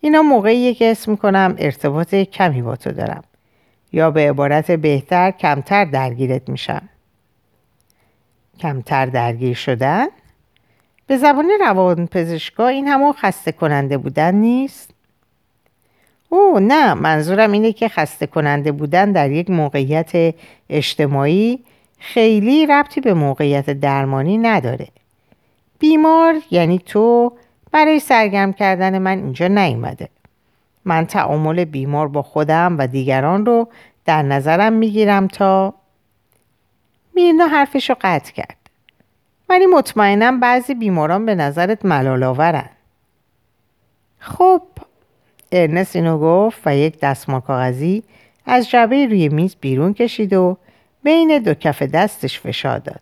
اینا 0.00 0.22
موقعی 0.22 0.74
که 0.74 0.90
اسم 0.90 1.10
می‌کنم 1.10 1.54
ارتباط 1.58 2.14
کمی 2.14 2.62
با 2.62 2.76
تو 2.76 2.92
دارم 2.92 3.24
یا 3.92 4.10
به 4.10 4.30
عبارت 4.30 4.70
بهتر 4.70 5.30
کمتر 5.30 5.84
درگیرت 5.84 6.48
میشم 6.48 6.88
کمتر 8.58 9.06
درگیر 9.06 9.54
شدن؟ 9.54 10.06
به 11.10 11.16
زبان 11.16 11.50
روان 11.60 12.06
پزشکا 12.06 12.68
این 12.68 12.88
همون 12.88 13.12
خسته 13.12 13.52
کننده 13.52 13.98
بودن 13.98 14.34
نیست؟ 14.34 14.90
او 16.28 16.58
نه 16.62 16.94
منظورم 16.94 17.52
اینه 17.52 17.72
که 17.72 17.88
خسته 17.88 18.26
کننده 18.26 18.72
بودن 18.72 19.12
در 19.12 19.30
یک 19.30 19.50
موقعیت 19.50 20.34
اجتماعی 20.68 21.58
خیلی 21.98 22.66
ربطی 22.66 23.00
به 23.00 23.14
موقعیت 23.14 23.70
درمانی 23.70 24.38
نداره. 24.38 24.88
بیمار 25.78 26.34
یعنی 26.50 26.78
تو 26.78 27.32
برای 27.72 28.00
سرگرم 28.00 28.52
کردن 28.52 28.98
من 28.98 29.18
اینجا 29.18 29.48
نیومده. 29.48 30.08
من 30.84 31.06
تعامل 31.06 31.64
بیمار 31.64 32.08
با 32.08 32.22
خودم 32.22 32.76
و 32.78 32.86
دیگران 32.86 33.46
رو 33.46 33.68
در 34.04 34.22
نظرم 34.22 34.72
می‌گیرم 34.72 35.26
تا 35.26 35.74
میرنا 37.14 37.46
حرفش 37.46 37.90
رو 37.90 37.96
قطع 38.00 38.32
کرد. 38.32 38.59
ولی 39.50 39.66
مطمئنم 39.66 40.40
بعضی 40.40 40.74
بیماران 40.74 41.26
به 41.26 41.34
نظرت 41.34 41.84
ملال 41.84 42.22
آورن 42.22 42.68
خب 44.18 44.62
ارنست 45.52 45.96
اینو 45.96 46.18
گفت 46.18 46.60
و 46.66 46.76
یک 46.76 47.00
دستمال 47.00 47.40
کاغذی 47.40 48.02
از 48.46 48.70
جعبه 48.70 49.06
روی 49.06 49.28
میز 49.28 49.56
بیرون 49.60 49.94
کشید 49.94 50.32
و 50.32 50.56
بین 51.02 51.38
دو 51.38 51.54
کف 51.54 51.82
دستش 51.82 52.40
فشار 52.40 52.78
داد. 52.78 53.00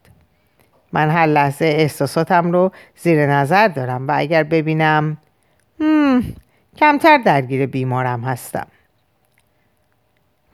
من 0.93 1.11
هر 1.11 1.27
لحظه 1.27 1.65
احساساتم 1.65 2.53
رو 2.53 2.73
زیر 2.97 3.27
نظر 3.27 3.69
دارم 3.69 4.09
و 4.09 4.13
اگر 4.17 4.43
ببینم 4.43 5.17
کمتر 6.77 7.19
درگیر 7.25 7.67
بیمارم 7.67 8.21
هستم. 8.25 8.67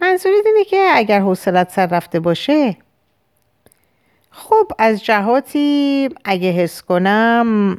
منظوری 0.00 0.34
اینه 0.46 0.64
که 0.64 0.90
اگر 0.94 1.20
حوصلت 1.20 1.70
سر 1.70 1.86
رفته 1.86 2.20
باشه 2.20 2.76
خب 4.36 4.66
از 4.78 5.04
جهاتی 5.04 6.08
اگه 6.24 6.50
حس 6.50 6.82
کنم 6.82 7.76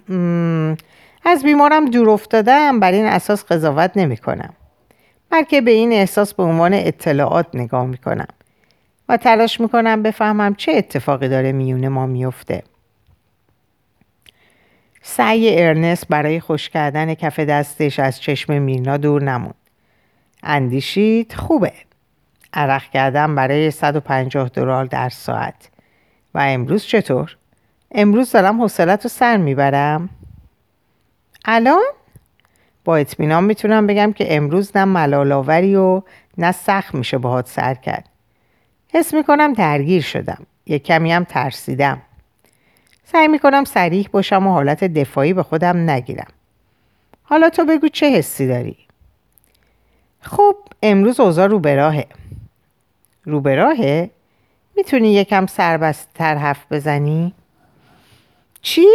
از 1.26 1.44
بیمارم 1.44 1.86
دور 1.86 2.10
افتادم 2.10 2.80
بر 2.80 2.92
این 2.92 3.06
اساس 3.06 3.46
قضاوت 3.46 3.92
نمی 3.96 4.18
کنم 4.18 4.54
بلکه 5.30 5.62
به 5.62 5.72
این 5.72 5.94
احساس 5.94 6.34
به 6.34 6.44
عنوان 6.44 6.74
اطلاعات 6.74 7.48
نگاه 7.54 7.86
می 7.86 7.98
کنم 7.98 8.28
و 9.10 9.18
تلاش 9.18 9.62
می 9.62 9.70
کنم 9.70 10.04
بفهمم 10.04 10.56
چه 10.56 10.72
اتفاقی 10.72 11.30
داره 11.30 11.52
میونه 11.52 11.90
ما 11.90 12.06
میفته 12.06 12.64
سعی 15.02 15.60
ارنست 15.60 16.08
برای 16.08 16.40
خوش 16.40 16.70
کردن 16.70 17.14
کف 17.14 17.40
دستش 17.40 18.00
از 18.00 18.22
چشم 18.22 18.62
میرنا 18.62 18.98
دور 18.98 19.24
نموند. 19.24 19.56
اندیشید 20.44 21.34
خوبه. 21.34 21.74
عرق 22.54 22.84
کردم 22.84 23.36
برای 23.36 23.72
150 23.72 24.50
دلار 24.50 24.86
در 24.86 25.10
ساعت. 25.10 25.75
و 26.36 26.39
امروز 26.39 26.84
چطور؟ 26.84 27.38
امروز 27.92 28.32
دارم 28.32 28.62
حوصلت 28.62 29.04
رو 29.04 29.10
سر 29.10 29.38
می‌برم؟ 29.38 30.10
الان؟ 31.46 31.84
با 32.86 32.98
اطمینان 32.98 33.44
می‌تونم 33.44 33.88
بگم 33.88 34.13
که 34.13 34.36
امروز 34.36 34.77
نه 34.77 34.86
ملالاوری 34.86 35.75
و 35.75 36.01
نه 36.38 36.51
سخت 36.51 36.96
میشه 36.96 37.18
باهات 37.18 37.48
سر 37.48 37.74
کرد 37.74 38.10
حس 38.88 39.13
می‌کنم 39.13 39.54
درگیر 39.54 40.01
شدم 40.01 40.46
یه 40.65 40.80
کمی 40.80 41.12
هم 41.12 41.24
ترسیدم 41.24 42.01
سعی 43.06 43.27
می‌کنم 43.27 43.63
سریح 43.63 44.10
باشم 44.12 44.48
و 44.48 44.51
حالت 44.51 44.84
دفاعی 44.84 45.34
به 45.34 45.44
خودم 45.44 45.89
نگیرم 45.89 46.32
حالا 47.24 47.50
تو 47.50 47.65
بگو 47.65 47.88
چه 47.88 48.10
حسی 48.10 48.48
داری؟ 48.48 48.77
خب 50.22 50.56
امروز 50.84 51.20
اوضاع 51.20 51.48
رو 51.48 51.60
به 51.60 51.75
رو 53.25 53.42
به؟ 53.42 54.10
می‌تونی 54.77 55.13
یکم 55.13 55.46
سربستتر 55.46 56.36
حرف 56.36 56.65
بزنی؟ 56.72 57.34
چی؟ 58.62 58.88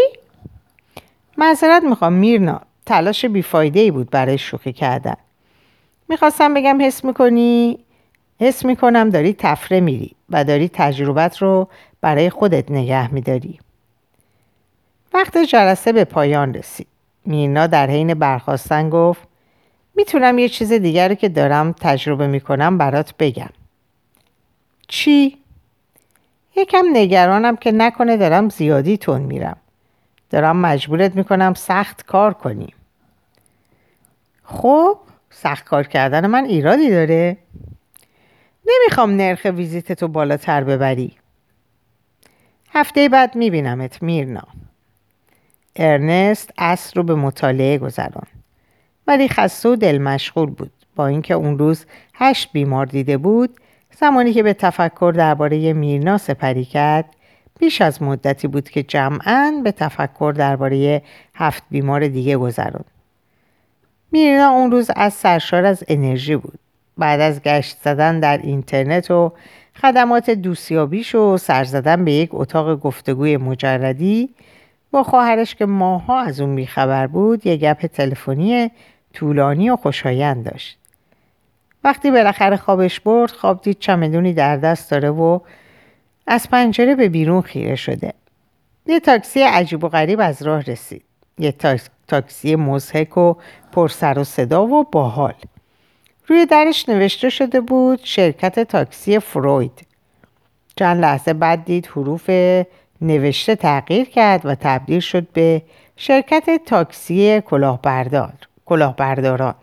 معذرت 1.39 1.83
می‌خوام 1.83 2.13
میرنا 2.13 2.61
تلاش 2.87 3.25
بیفایده 3.25 3.81
ای 3.81 3.91
بود 3.91 4.11
برای 4.11 4.39
شوخی 4.39 4.73
کردن 4.73 5.17
می‌خواستم 6.09 6.55
بگم 6.55 6.79
حس 6.81 7.05
می‌کنی 7.05 7.79
حس 8.41 8.65
می‌کنم 8.65 9.11
داری 9.11 9.33
تفره 9.33 9.81
میری 9.81 10.15
و 10.31 10.45
داری 10.45 10.69
تجربت 10.69 11.39
رو 11.39 11.69
برای 12.01 12.31
خودت 12.31 12.71
نگه 12.71 13.15
میداری 13.15 13.61
وقت 15.15 15.39
جلسه 15.39 15.93
به 15.93 16.05
پایان 16.05 16.55
رسید 16.55 16.87
میرنا 17.27 17.67
در 17.67 17.91
حین 17.91 18.15
برخواستن 18.15 18.91
گفت 18.91 19.29
می‌تونم 19.95 20.39
یه 20.39 20.49
چیز 20.49 20.73
دیگر 20.73 21.09
رو 21.09 21.15
که 21.15 21.29
دارم 21.29 21.73
تجربه 21.73 22.27
می‌کنم 22.27 22.79
برات 22.79 23.15
بگم 23.19 23.51
چی؟ 24.89 25.40
یکم 26.61 26.85
نگرانم 26.93 27.57
که 27.57 27.73
نکنه 27.73 28.17
دارم 28.17 28.49
زیادی 28.49 28.97
تون 28.97 29.21
میرم. 29.21 29.57
دارم 30.31 30.57
مجبورت 30.57 31.17
می‌کنم 31.17 31.55
سخت 31.55 32.07
کار 32.07 32.35
کنی 32.35 32.75
خب 34.45 34.99
سخت 35.31 35.65
کار 35.65 35.87
کردن 35.87 36.27
من 36.27 36.45
ایرادی 36.45 36.91
داره؟ 36.91 37.37
نمی‌خوام 38.67 39.11
نرخ 39.11 39.45
ویزیتتو 39.45 40.09
بالاتر 40.09 40.65
ببری. 40.65 41.17
هفته 42.73 43.09
بعد 43.09 43.37
میبینمت 43.37 44.03
میرنا. 44.03 44.45
ارنست 45.77 46.51
اصر 46.59 46.93
رو 46.97 47.03
به 47.03 47.15
مطالعه 47.15 47.79
گذران. 47.79 48.27
ولی 49.07 49.29
خسته 49.29 49.69
و 49.69 49.77
دل 49.77 49.99
مشغول 49.99 50.51
بود. 50.51 50.73
با 50.97 51.07
اینکه 51.07 51.35
اون 51.35 51.59
روز 51.59 51.87
هشت 52.15 52.53
بیمار 52.53 52.87
دیده 52.87 53.19
بود 53.19 53.61
زمانی 54.01 54.33
که 54.33 54.43
به 54.43 54.55
تفکر 54.55 55.15
درباره 55.17 55.73
میرنا 55.73 56.19
سپری 56.19 56.65
کرد 56.65 57.05
بیش 57.59 57.81
از 57.83 58.03
مدتی 58.03 58.49
بود 58.49 58.71
که 58.71 58.83
جمعا 58.83 59.61
به 59.65 59.73
تفکر 59.73 60.35
درباره 60.37 61.03
هفت 61.35 61.63
بیمار 61.71 62.09
دیگه 62.09 62.37
گذرون. 62.37 62.85
میرنا 64.13 64.49
اون 64.49 64.71
روز 64.71 64.91
از 64.97 65.13
سرشار 65.13 65.65
از 65.65 65.85
انرژی 65.89 66.37
بود. 66.37 66.59
بعد 66.99 67.21
از 67.21 67.43
گشت 67.43 67.77
زدن 67.85 68.21
در 68.21 68.39
اینترنت 68.39 69.11
و 69.11 69.33
خدمات 69.83 70.31
دوستیابیش 70.31 71.15
و 71.15 71.37
سر 71.37 71.65
زدن 71.65 72.05
به 72.05 72.13
یک 72.13 72.31
اتاق 72.33 72.81
گفتگوی 72.81 73.37
مجردی 73.37 74.31
با 74.91 75.03
خواهرش 75.03 75.55
که 75.55 75.67
ماها 75.67 76.21
از 76.21 76.41
اون 76.41 76.57
بیخبر 76.57 77.07
بود 77.07 77.47
یه 77.47 77.57
گپ 77.57 77.87
تلفنی 77.87 78.71
طولانی 79.15 79.71
و 79.71 79.77
خوشایند 79.77 80.45
داشت. 80.51 80.80
وقتی 81.85 82.11
بالاخره 82.11 82.57
خوابش 82.57 83.01
برد 83.01 83.31
خواب 83.31 83.63
دید 83.63 83.79
چمدونی 83.79 84.33
در 84.33 84.57
دست 84.57 84.91
داره 84.91 85.11
و 85.11 85.41
از 86.27 86.51
پنجره 86.51 86.95
به 86.95 87.09
بیرون 87.09 87.43
خیره 87.43 87.77
شده. 87.77 88.13
یه 88.87 89.01
تاکسی 89.01 89.43
عجیب 89.43 89.85
و 89.85 89.89
غریب 89.89 90.21
از 90.21 90.43
راه 90.43 90.61
رسید. 90.63 91.05
یه 91.39 91.55
تاکسی 92.09 92.57
مزهک 92.57 93.17
و 93.17 93.35
پرسر 93.73 94.19
و 94.19 94.25
صدا 94.25 94.67
و 94.67 94.85
باحال. 94.85 95.35
روی 96.27 96.47
درش 96.47 96.89
نوشته 96.89 97.29
شده 97.29 97.61
بود 97.61 98.01
شرکت 98.05 98.61
تاکسی 98.61 99.19
فروید. 99.19 99.87
چند 100.77 101.01
لحظه 101.01 101.33
بعد 101.33 101.65
دید 101.65 101.87
حروف 101.87 102.31
نوشته 103.01 103.57
تغییر 103.57 104.09
کرد 104.09 104.47
و 104.47 104.55
تبدیل 104.55 105.01
شد 105.01 105.27
به 105.33 105.63
شرکت 105.97 106.65
تاکسی 106.67 107.41
کلاهبردار 107.41 108.33
کلاهبرداران. 108.67 109.55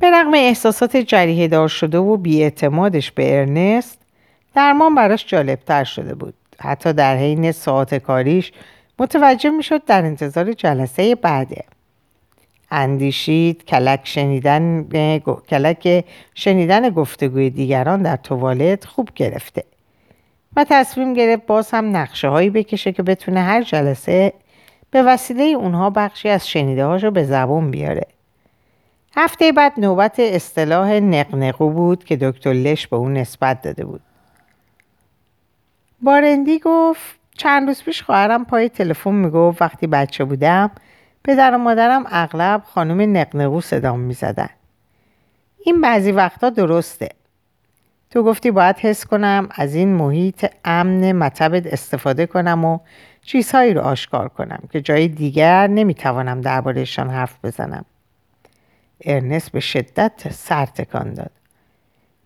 به 0.00 0.10
رغم 0.10 0.34
احساسات 0.34 0.96
جریه 0.96 1.48
دار 1.48 1.68
شده 1.68 1.98
و 1.98 2.16
بیاعتمادش 2.16 3.12
به 3.12 3.38
ارنست 3.38 3.98
درمان 4.54 4.94
براش 4.94 5.26
جالبتر 5.26 5.84
شده 5.84 6.14
بود. 6.14 6.34
حتی 6.60 6.92
در 6.92 7.16
حین 7.16 7.52
ساعت 7.52 7.94
کاریش 7.94 8.52
متوجه 8.98 9.50
می‌شد 9.50 9.84
در 9.84 10.04
انتظار 10.04 10.52
جلسه 10.52 11.14
بعده. 11.14 11.64
اندیشید 12.70 13.64
کلک 13.64 14.00
شنیدن, 14.04 14.88
کلک 15.50 16.04
شنیدن 16.34 16.90
گفتگوی 16.90 17.50
دیگران 17.50 18.02
در 18.02 18.16
توالت 18.16 18.84
خوب 18.84 19.08
گرفته 19.14 19.64
و 20.56 20.66
تصمیم 20.70 21.14
گرفت 21.14 21.46
باز 21.46 21.70
هم 21.70 21.96
نقشه 21.96 22.28
هایی 22.28 22.50
بکشه 22.50 22.92
که 22.92 23.02
بتونه 23.02 23.40
هر 23.40 23.62
جلسه 23.62 24.32
به 24.90 25.02
وسیله 25.02 25.42
اونها 25.42 25.90
بخشی 25.90 26.28
از 26.28 26.48
شنیده 26.48 26.86
رو 26.86 27.10
به 27.10 27.24
زبون 27.24 27.70
بیاره. 27.70 28.06
هفته 29.16 29.52
بعد 29.52 29.72
نوبت 29.76 30.20
اصطلاح 30.20 30.90
نقنقو 30.92 31.70
بود 31.70 32.04
که 32.04 32.16
دکتر 32.16 32.52
لش 32.52 32.86
به 32.86 32.96
اون 32.96 33.12
نسبت 33.12 33.62
داده 33.62 33.84
بود. 33.84 34.00
بارندی 36.02 36.58
گفت 36.58 37.18
چند 37.36 37.68
روز 37.68 37.82
پیش 37.82 38.02
خواهرم 38.02 38.44
پای 38.44 38.68
تلفن 38.68 39.14
می‌گفت 39.14 39.62
وقتی 39.62 39.86
بچه 39.86 40.24
بودم 40.24 40.70
پدر 41.24 41.54
و 41.54 41.58
مادرم 41.58 42.04
اغلب 42.06 42.62
خانم 42.64 43.16
نقنقو 43.16 43.60
صدام 43.60 44.00
می‌زدن. 44.00 44.50
این 45.64 45.80
بعضی 45.80 46.12
وقتا 46.12 46.50
درسته. 46.50 47.08
تو 48.10 48.22
گفتی 48.22 48.50
باید 48.50 48.76
حس 48.76 49.06
کنم 49.06 49.48
از 49.50 49.74
این 49.74 49.94
محیط 49.94 50.46
امن 50.64 51.12
مطبت 51.12 51.66
استفاده 51.66 52.26
کنم 52.26 52.64
و 52.64 52.78
چیزهایی 53.22 53.74
رو 53.74 53.80
آشکار 53.80 54.28
کنم 54.28 54.62
که 54.72 54.80
جای 54.80 55.08
دیگر 55.08 55.66
نمی‌توانم 55.66 56.40
دربارهشان 56.40 57.10
حرف 57.10 57.44
بزنم. 57.44 57.84
ارنست 59.04 59.52
به 59.52 59.60
شدت 59.60 60.32
سر 60.32 60.66
تکان 60.66 61.14
داد 61.14 61.30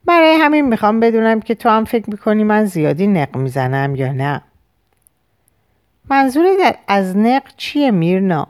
برای 0.04 0.34
همین 0.34 0.64
می‌خوام 0.64 1.00
بدونم 1.00 1.40
که 1.40 1.54
تو 1.54 1.68
هم 1.68 1.84
فکر 1.84 2.10
می‌کنی 2.10 2.44
من 2.44 2.64
زیادی 2.64 3.06
نق 3.06 3.36
می‌زنم 3.36 3.94
یا 3.94 4.12
نه 4.12 4.42
منظور 6.10 6.44
در 6.60 6.76
از 6.86 7.16
نق 7.16 7.42
چیه 7.56 7.90
میرنا؟ 7.90 8.48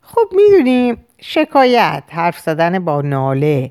خب 0.00 0.28
می‌دونیم 0.32 1.04
شکایت 1.20 2.02
حرف 2.08 2.38
زدن 2.38 2.78
با 2.78 3.02
ناله 3.02 3.70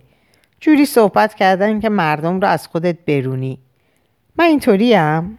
جوری 0.60 0.86
صحبت 0.86 1.34
کردن 1.34 1.80
که 1.80 1.90
مردم 1.90 2.40
رو 2.40 2.48
از 2.48 2.68
خودت 2.68 2.98
برونی 3.06 3.60
من 4.38 4.46
اینطوری 4.46 4.94
هم؟ 4.94 5.38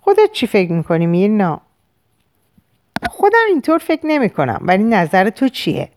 خودت 0.00 0.32
چی 0.32 0.46
فکر 0.46 0.72
می‌کنی 0.72 1.06
میرنا؟ 1.06 1.60
خودم 3.10 3.44
اینطور 3.48 3.78
فکر 3.78 4.06
نمی 4.06 4.30
کنم 4.30 4.58
ولی 4.62 4.84
نظر 4.84 5.30
تو 5.30 5.48
چیه؟ 5.48 5.88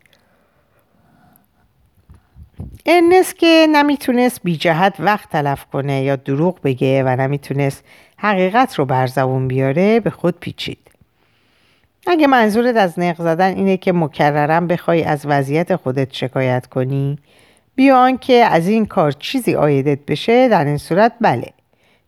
ارنست 2.86 3.38
که 3.38 3.66
نمی‌تونست 3.72 4.40
بی 4.44 4.56
جهت 4.56 4.94
وقت 4.98 5.30
تلف 5.30 5.64
کنه 5.64 6.02
یا 6.02 6.16
دروغ 6.16 6.58
بگه 6.62 7.02
و 7.02 7.16
نمی‌تونست 7.16 7.84
حقیقت 8.16 8.74
رو 8.74 8.84
بر 8.84 9.06
زبون 9.06 9.48
بیاره 9.48 10.00
به 10.00 10.10
خود 10.10 10.40
پیچید. 10.40 10.78
اگه 12.06 12.26
منظورت 12.26 12.76
از 12.76 12.98
نق 12.98 13.22
زدن 13.22 13.54
اینه 13.54 13.76
که 13.76 13.92
مکررم 13.92 14.66
بخوای 14.66 15.04
از 15.04 15.26
وضعیت 15.26 15.76
خودت 15.76 16.12
شکایت 16.12 16.66
کنی 16.66 17.18
بیا 17.74 18.16
که 18.20 18.34
از 18.34 18.68
این 18.68 18.86
کار 18.86 19.12
چیزی 19.12 19.54
آیدت 19.54 19.98
بشه 20.08 20.48
در 20.48 20.64
این 20.64 20.78
صورت 20.78 21.12
بله 21.20 21.52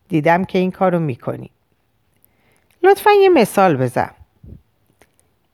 دیدم 0.09 0.43
که 0.43 0.59
این 0.59 0.71
کارو 0.71 0.99
می‌کنی 0.99 1.49
لطفا 2.83 3.11
یه 3.11 3.29
مثال 3.29 3.77
بزن 3.77 4.11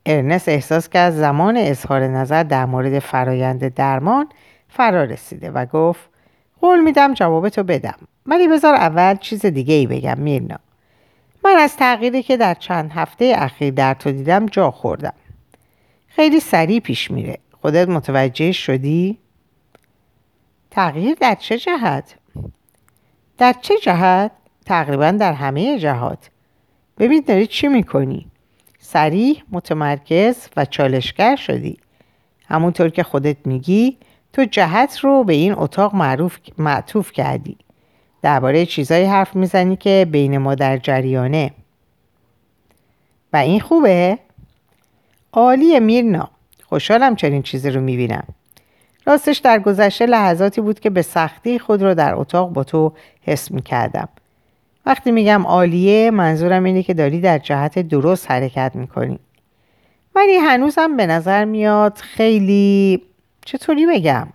ارنست 0.06 0.50
احساس 0.50 0.90
کرد 0.90 1.14
زمان 1.14 1.58
اظهار 1.58 2.08
نظر 2.08 2.44
در 2.44 2.66
مورد 2.66 3.00
فرایند 3.00 3.74
درمان 3.74 4.30
فرا 4.72 5.04
رسیده 5.04 5.52
و 5.52 5.66
گفت 5.66 6.10
قول 6.62 6.80
میدم 6.80 7.14
جوابتو 7.14 7.64
بدم 7.64 7.98
ولی 8.26 8.48
بذار 8.48 8.76
اول 8.76 9.16
چیز 9.16 9.46
دیگه 9.46 9.74
ای 9.74 9.88
بگم 9.88 10.18
میرنا 10.18 10.58
من 11.44 11.56
از 11.56 11.78
تغییری 11.78 12.24
که 12.24 12.38
در 12.38 12.54
چند 12.54 12.92
هفته 12.92 13.34
اخیر 13.38 13.74
در 13.74 13.94
تو 13.94 14.12
دیدم 14.12 14.46
جا 14.46 14.72
خوردم 14.72 15.14
خیلی 16.08 16.40
سریع 16.40 16.80
پیش 16.80 17.12
میره 17.12 17.38
خودت 17.62 17.90
متوجه 17.90 18.52
شدی؟ 18.52 19.18
تغییر 20.72 21.18
در 21.22 21.36
چه 21.36 21.58
جهت؟ 21.58 22.16
در 23.38 23.54
چه 23.62 23.74
جهت؟ 23.78 24.32
تقریبا 24.66 25.12
در 25.12 25.34
همه 25.34 25.80
جهات 25.80 26.30
ببین 26.98 27.24
داری 27.28 27.48
چی 27.48 27.68
می‌کنی؟ 27.68 28.28
سریع 28.80 29.38
متمرکز 29.52 30.48
و 30.58 30.66
چالشگر 30.66 31.36
شدی 31.36 31.78
همونطور 32.48 32.90
که 32.90 33.04
خودت 33.04 33.38
میگی 33.46 33.98
تو 34.34 34.46
جهت 34.46 35.00
رو 35.00 35.24
به 35.24 35.34
این 35.34 35.54
اتاق 35.58 35.96
معروف 35.96 36.38
معطوف 36.58 37.12
کردی. 37.12 37.58
درباره 38.22 38.66
چیزایی 38.66 39.06
حرف 39.06 39.36
می‌زنی 39.36 39.76
که 39.76 40.08
بین 40.12 40.38
ما 40.38 40.56
در 40.56 40.78
جریانه. 40.78 41.52
و 43.34 43.38
این 43.38 43.60
خوبه؟ 43.60 44.20
عالی 45.34 45.80
میرنا 45.80 46.30
خوشحالم 46.64 47.16
چنین 47.16 47.42
چیزی 47.42 47.70
رو 47.70 47.82
می‌بینم. 47.82 48.24
راستش 49.06 49.38
در 49.38 49.60
گذشته 49.60 50.06
لحظاتی 50.06 50.62
بود 50.62 50.80
که 50.80 50.90
به 50.90 51.02
سختی 51.02 51.60
خود 51.60 51.84
رو 51.84 51.94
در 51.94 52.16
اتاق 52.16 52.50
با 52.50 52.64
تو 52.64 52.94
حس 53.22 53.52
می‌کردم. 53.52 54.10
وقتی 54.86 55.12
میگم 55.12 55.48
عالیه 55.48 56.12
منظورم 56.12 56.64
اینه 56.64 56.84
که 56.84 56.94
داری 56.94 57.22
در 57.22 57.38
جهت 57.38 57.80
درست 57.80 58.32
حرکت 58.32 58.72
می‌کنی. 58.76 59.20
ولی 60.16 60.36
هنوزم 60.36 60.98
به 60.98 61.06
نظر 61.06 61.46
میاد 61.46 61.98
خیلی 61.98 63.02
چطوری 63.46 63.86
بگم؟ 63.86 64.28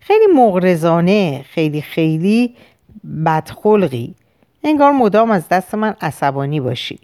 خیلی 0.00 0.26
مغرزانه 0.26 1.44
خیلی 1.48 1.82
خیلی 1.82 2.56
بدخلقی. 3.26 4.14
انگار 4.64 4.92
مدام 4.92 5.30
از 5.30 5.48
دست 5.48 5.74
من 5.74 5.96
عصبانی 6.00 6.60
باشی. 6.60 6.98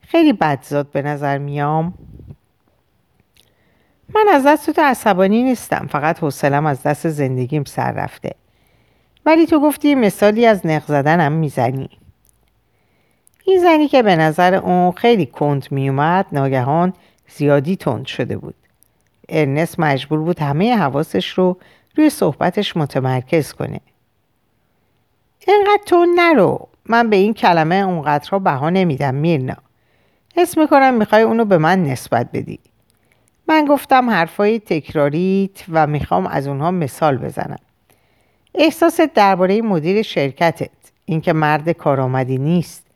خیلی 0.00 0.32
بدزاد 0.32 0.90
به 0.90 1.02
نظر 1.02 1.38
میام. 1.38 1.94
من 4.14 4.24
از 4.32 4.46
دست 4.46 4.70
تو 4.70 4.82
عصبانی 4.82 5.42
نیستم 5.42 5.86
فقط 5.90 6.18
حوصلم 6.18 6.66
از 6.66 6.82
دست 6.82 7.08
زندگیم 7.08 7.64
سر 7.64 7.92
رفته. 7.92 8.34
ولی 9.26 9.46
تو 9.46 9.60
گفتی 9.60 9.94
مثالی 9.94 10.46
از 10.46 10.66
نق 10.66 10.86
زدنم 10.86 11.32
می‌زنی. 11.32 11.90
این 13.44 13.60
زنی 13.60 13.88
که 13.88 14.02
به 14.02 14.16
نظر 14.16 14.54
اون 14.54 14.92
خیلی 14.92 15.26
کند 15.26 15.66
میومد 15.70 16.26
ناگهان 16.32 16.92
زیادی 17.28 17.76
تند 17.76 18.06
شده 18.06 18.36
بود. 18.36 18.54
ارنست 19.28 19.80
مجبور 19.80 20.18
بود 20.18 20.40
همه 20.40 20.76
حواسش 20.76 21.28
رو 21.28 21.56
روی 21.96 22.10
صحبتش 22.10 22.76
متمرکز 22.76 23.52
کنه. 23.52 23.80
اینقدر 25.46 25.82
تو 25.86 26.06
نرو. 26.16 26.68
من 26.86 27.10
به 27.10 27.16
این 27.16 27.34
کلمه 27.34 27.74
اونقدرها 27.74 28.38
بها 28.38 28.70
نمیدم 28.70 29.14
میرنا. 29.14 29.56
حس 30.36 30.58
می‌کنم 30.58 30.94
می‌خوای 30.94 31.22
اونو 31.22 31.44
به 31.44 31.58
من 31.58 31.82
نسبت 31.82 32.28
بدی. 32.32 32.58
من 33.48 33.64
گفتم 33.64 34.10
حرفای 34.10 34.58
تکراریت 34.58 35.64
و 35.68 35.86
می‌خوام 35.86 36.26
از 36.26 36.48
اونها 36.48 36.70
مثال 36.70 37.16
بزنم. 37.16 37.58
احساست 38.54 39.14
درباره 39.14 39.62
مدیر 39.62 40.02
شرکتت. 40.02 40.70
اینکه 41.04 41.32
مرد 41.32 41.70
کارآمدی 41.70 42.38
نیست. 42.38 42.86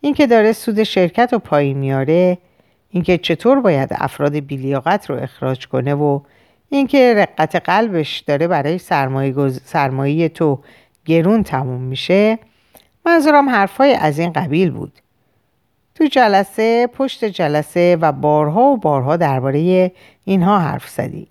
اینکه 0.00 0.26
داره 0.26 0.52
سود 0.52 0.82
شرکت 0.82 1.32
رو 1.32 1.38
پایین 1.38 1.78
میاره 1.78 2.38
اینکه 2.90 3.18
چطور 3.18 3.60
باید 3.60 3.88
افراد 3.92 4.36
بیلیاقت 4.36 5.10
رو 5.10 5.22
اخراج 5.22 5.68
کنه 5.68 5.94
و 5.94 6.20
اینکه 6.68 7.14
رقت 7.16 7.56
قلبش 7.56 8.18
داره 8.18 8.48
برای 8.48 8.78
سرمایه, 9.64 10.28
تو 10.28 10.58
گرون 11.04 11.42
تموم 11.42 11.82
میشه 11.82 12.38
منظورم 13.06 13.48
حرفای 13.48 13.94
از 13.94 14.18
این 14.18 14.32
قبیل 14.32 14.70
بود. 14.70 14.92
تو 15.94 16.04
جلسه 16.06 16.86
پشت 16.86 17.24
جلسه 17.24 17.98
و 18.00 18.12
بارها 18.12 18.62
و 18.62 18.76
بارها 18.76 19.16
درباره 19.16 19.92
اینها 20.24 20.58
حرف 20.58 20.88
زدی. 20.88 21.28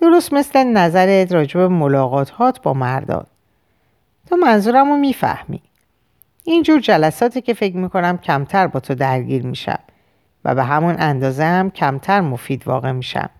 درست 0.00 0.32
مثل 0.32 0.64
نظرت 0.64 1.32
راجب 1.32 1.58
ملاقات 1.58 2.62
با 2.62 2.74
مردان 2.74 3.26
تو 4.28 4.36
منظورم 4.36 4.88
رو 4.88 4.96
می‌فهمی. 4.96 5.62
اینجور 6.44 6.80
جلساتی 6.80 7.40
که 7.40 7.54
فکر 7.54 7.76
می‌کنم 7.76 8.18
کمتر 8.18 8.66
با 8.66 8.80
تو 8.80 8.94
درگیر 8.94 9.46
میشم. 9.46 9.78
و 10.44 10.54
به 10.54 10.64
همون 10.64 10.96
اندازه 10.98 11.44
هم 11.44 11.70
کمتر 11.70 12.20
مفید 12.20 12.68
واقع 12.68 12.92
میشم. 12.92 13.30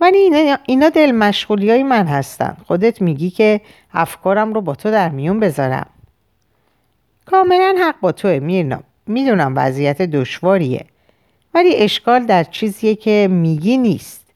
ولی 0.00 0.18
اینا, 0.18 0.58
اینا 0.66 0.88
دل 0.88 1.12
مشغولی 1.12 1.70
های 1.70 1.82
من 1.82 2.06
هستن. 2.06 2.56
خودت 2.66 3.02
میگی 3.02 3.30
که 3.30 3.60
افکارم 3.92 4.52
رو 4.52 4.60
با 4.60 4.74
تو 4.74 4.90
در 4.90 5.08
میون 5.08 5.40
بذارم. 5.40 5.86
کاملا 7.26 7.74
حق 7.80 7.94
با 8.00 8.12
توه 8.12 8.38
میرنا 8.38 8.80
می‌دونم 9.06 9.52
وضعیت 9.56 10.02
دشواریه. 10.02 10.86
ولی 11.54 11.76
اشکال 11.76 12.26
در 12.26 12.44
چیزیه 12.44 12.94
که 12.94 13.28
میگی 13.30 13.76
نیست. 13.78 14.26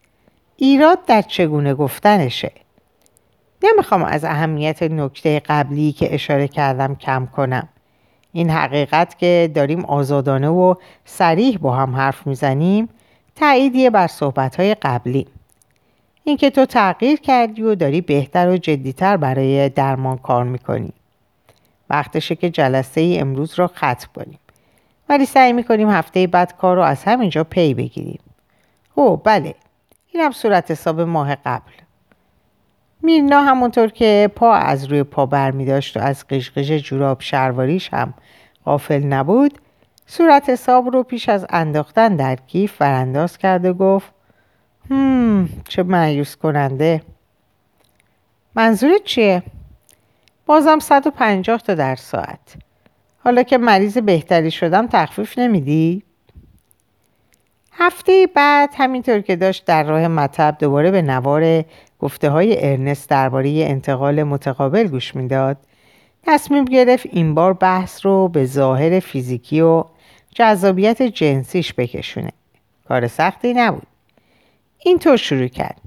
ایراد 0.57 1.05
در 1.07 1.23
چگونه 1.23 1.75
گفتنشه؟ 1.75 2.53
نمی‌خوام 3.63 4.03
از 4.05 4.25
اهمیت 4.25 4.83
نکته 4.83 5.41
قبلی 5.41 5.93
که 5.93 6.15
اشاره 6.15 6.49
کردم 6.49 6.95
کم 6.95 7.29
کنم. 7.37 7.69
این 8.37 8.51
حقیقت 8.51 9.19
که 9.19 9.51
داریم 9.55 9.85
آزادانه 9.85 10.49
و 10.49 10.75
سریح 11.05 11.59
با 11.59 11.75
هم 11.77 11.97
حرف 11.97 12.27
می‌زنیم 12.27 12.89
تاییدیه 13.35 13.91
بر 13.91 14.07
صحبتهای 14.07 14.75
قبلی. 14.75 15.27
اینکه 16.25 16.51
تو 16.51 16.67
تغییر 16.67 17.21
کردی 17.21 17.63
و 17.63 17.75
داری 17.75 18.01
بهتر 18.01 18.49
و 18.49 18.57
جدیتر 18.57 19.17
برای 19.17 19.69
درمان 19.69 20.19
کار 20.19 20.45
می‌کنی. 20.45 20.93
وقتشه 21.91 22.35
که 22.35 22.51
جلسه 22.51 23.01
ای 23.01 23.19
امروز 23.19 23.55
را 23.55 23.67
ختم 23.67 24.09
کنیم 24.17 24.39
ولی 25.09 25.27
سعی 25.27 25.53
می‌کنیم 25.53 25.91
هفته 25.91 26.27
بعد 26.27 26.57
کار 26.57 26.77
رو 26.77 26.83
از 26.83 27.05
همینجا 27.05 27.45
پی 27.45 27.75
بگیریم. 27.75 28.21
او 28.95 29.17
بله. 29.17 29.55
اینم 30.13 30.33
صورت 30.33 30.71
حساب 30.71 31.01
ماه 31.01 31.35
قبل. 31.35 31.73
میرنا 33.07 33.43
همونطور 33.43 33.89
که 33.89 34.31
پا 34.37 34.55
از 34.55 34.85
روی 34.85 35.03
پا 35.03 35.27
برمی 35.27 35.65
داشت 35.65 35.97
و 35.97 36.01
از 36.01 36.27
قشقش 36.27 36.71
جوراب 36.71 37.21
شرواریش 37.21 37.89
هم 37.93 38.15
غافل 38.65 39.03
نبود 39.03 39.59
صورت 40.07 40.51
حساب 40.51 40.89
رو 40.89 41.03
پیش 41.03 41.29
از 41.29 41.47
انداختن 41.51 42.17
در 42.17 42.37
کیف 42.37 42.81
ورانداز 42.81 43.39
کرد 43.39 43.65
و 43.65 43.75
گفت 43.75 44.13
هم 44.91 45.49
چه 45.69 45.83
معیوس 45.83 46.37
کننده 46.37 47.03
منظورت 48.55 49.05
چیه؟ 49.05 49.43
بازم 50.47 50.79
150 50.79 51.59
تا 51.59 51.75
در 51.75 51.97
ساعت 51.97 52.57
حالا 53.19 53.43
که 53.43 53.59
مریض 53.59 53.99
بهتری 53.99 54.51
شدم 54.51 54.87
تخفیف 54.87 55.39
نمیدی؟ 55.39 56.03
هفته 57.73 58.29
بعد 58.35 58.71
همینطور 58.79 59.21
که 59.21 59.37
داشت 59.37 59.65
در 59.65 59.83
راه 59.83 60.09
مطب 60.09 60.57
دوباره 60.61 60.91
به 60.91 61.03
نوار 61.03 61.65
گفته 62.01 62.31
های 62.31 62.71
ارنست 62.71 63.11
درباره 63.11 63.49
انتقال 63.49 64.23
متقابل 64.23 64.89
گوش 64.89 65.15
می‌داد. 65.15 65.57
تصمیم 66.23 66.65
گرفت 66.65 67.07
این 67.13 67.35
بار 67.35 67.53
بحث 67.53 68.07
رو 68.07 68.29
به 68.29 68.45
ظاهر 68.45 69.01
فیزیکی 69.01 69.61
و 69.61 69.85
جذابیت 70.35 71.03
جنسیش 71.03 71.75
بکشونه. 71.75 72.33
کار 72.89 73.09
سختی 73.09 73.55
نبود. 73.55 73.87
اینطور 74.79 75.17
شروع 75.17 75.49
کرد. 75.49 75.81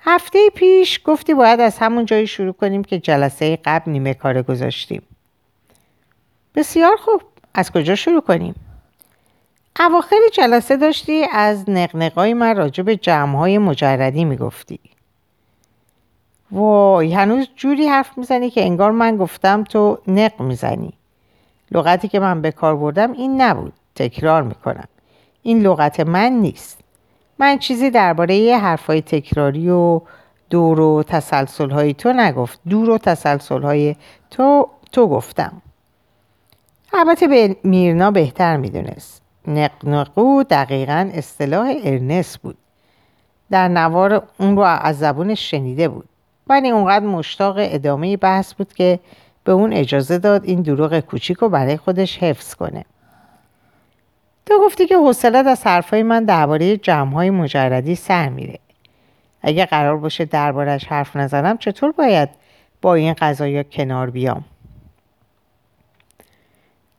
هفته 0.00 0.38
پیش 0.54 1.00
گفتی 1.04 1.34
باید 1.34 1.60
از 1.60 1.78
همون 1.78 2.04
جایی 2.04 2.26
شروع 2.26 2.52
کنیم 2.52 2.84
که 2.84 2.98
جلسه 2.98 3.58
قبل 3.64 3.90
نیمه 3.90 4.14
کار 4.14 4.42
گذاشتیم. 4.42 5.02
بسیار 6.54 6.96
خوب. 6.96 7.22
از 7.54 7.72
کجا 7.72 7.94
شروع 7.94 8.20
کنیم؟ 8.20 8.54
اواخر 9.80 10.16
جلسه 10.32 10.76
داشتی 10.76 11.26
از 11.32 11.70
نقنقای 11.70 12.34
من 12.34 12.56
راجع 12.56 12.82
به 12.82 12.96
جمعهای 12.96 13.58
مجردی 13.58 14.24
می‌گفتی. 14.24 14.80
وای 16.52 17.14
هنوز 17.14 17.48
جوری 17.56 17.86
حرف 17.86 18.18
می‌زنی 18.18 18.50
که 18.50 18.64
انگار 18.64 18.90
من 18.90 19.16
گفتم 19.16 19.64
تو 19.64 19.98
نق 20.08 20.40
می‌زنی. 20.40 20.92
لغتی 21.70 22.08
که 22.08 22.20
من 22.20 22.42
به 22.42 22.50
کار 22.50 22.76
بردم 22.76 23.12
این 23.12 23.42
نبود. 23.42 23.72
تکرار 23.94 24.42
می‌کنم. 24.42 24.88
این 25.42 25.60
لغت 25.60 26.00
من 26.00 26.32
نیست. 26.32 26.80
من 27.38 27.58
چیزی 27.58 27.90
درباره 27.90 28.56
حرفای 28.56 29.02
تکراری 29.02 29.70
و 29.70 30.00
دور 30.50 30.80
و 30.80 31.02
تسلسل 31.02 31.70
های 31.70 31.94
تو 31.94 32.12
نگفت. 32.12 32.60
دور 32.68 32.90
و 32.90 32.98
تسلسل 32.98 33.62
های 33.62 33.96
تو 34.30 34.68
تو 34.92 35.06
گفتم. 35.06 35.62
البته 36.92 37.28
به 37.28 37.56
میرنا 37.62 38.10
بهتر 38.10 38.56
می‌دونست. 38.56 39.22
نقنقو 39.48 40.42
دقیقا 40.42 41.10
اصطلاح 41.14 41.72
ارنس 41.84 42.38
بود. 42.38 42.56
در 43.50 43.68
نوار 43.68 44.28
اون 44.40 44.56
رو 44.56 44.62
از 44.62 44.98
زبونش 44.98 45.50
شنیده 45.50 45.88
بود. 45.88 46.08
ولی 46.46 46.70
اونقدر 46.70 47.06
مشتاق 47.06 47.56
ادامه 47.58 48.16
بحث 48.16 48.54
بود 48.54 48.72
که 48.72 49.00
به 49.44 49.52
اون 49.52 49.72
اجازه 49.72 50.18
داد 50.18 50.44
این 50.44 50.62
دروغ 50.62 51.00
کوچیک 51.00 51.36
رو 51.36 51.48
برای 51.48 51.76
خودش 51.76 52.18
حفظ 52.18 52.54
کنه. 52.54 52.84
تو 54.46 54.54
گفتی 54.64 54.86
که 54.86 54.96
حوصلت 54.96 55.46
از 55.46 55.66
حرفای 55.66 56.02
من 56.02 56.24
درباره 56.24 56.76
جمعهای 56.76 57.30
مجردی 57.30 57.94
سر 57.94 58.28
میره. 58.28 58.58
اگه 59.42 59.66
قرار 59.66 59.96
باشه 59.96 60.24
دربارش 60.24 60.84
حرف 60.84 61.16
نزنم 61.16 61.58
چطور 61.58 61.92
باید 61.92 62.28
با 62.82 62.94
این 62.94 63.14
قضایا 63.18 63.62
کنار 63.62 64.10
بیام؟ 64.10 64.44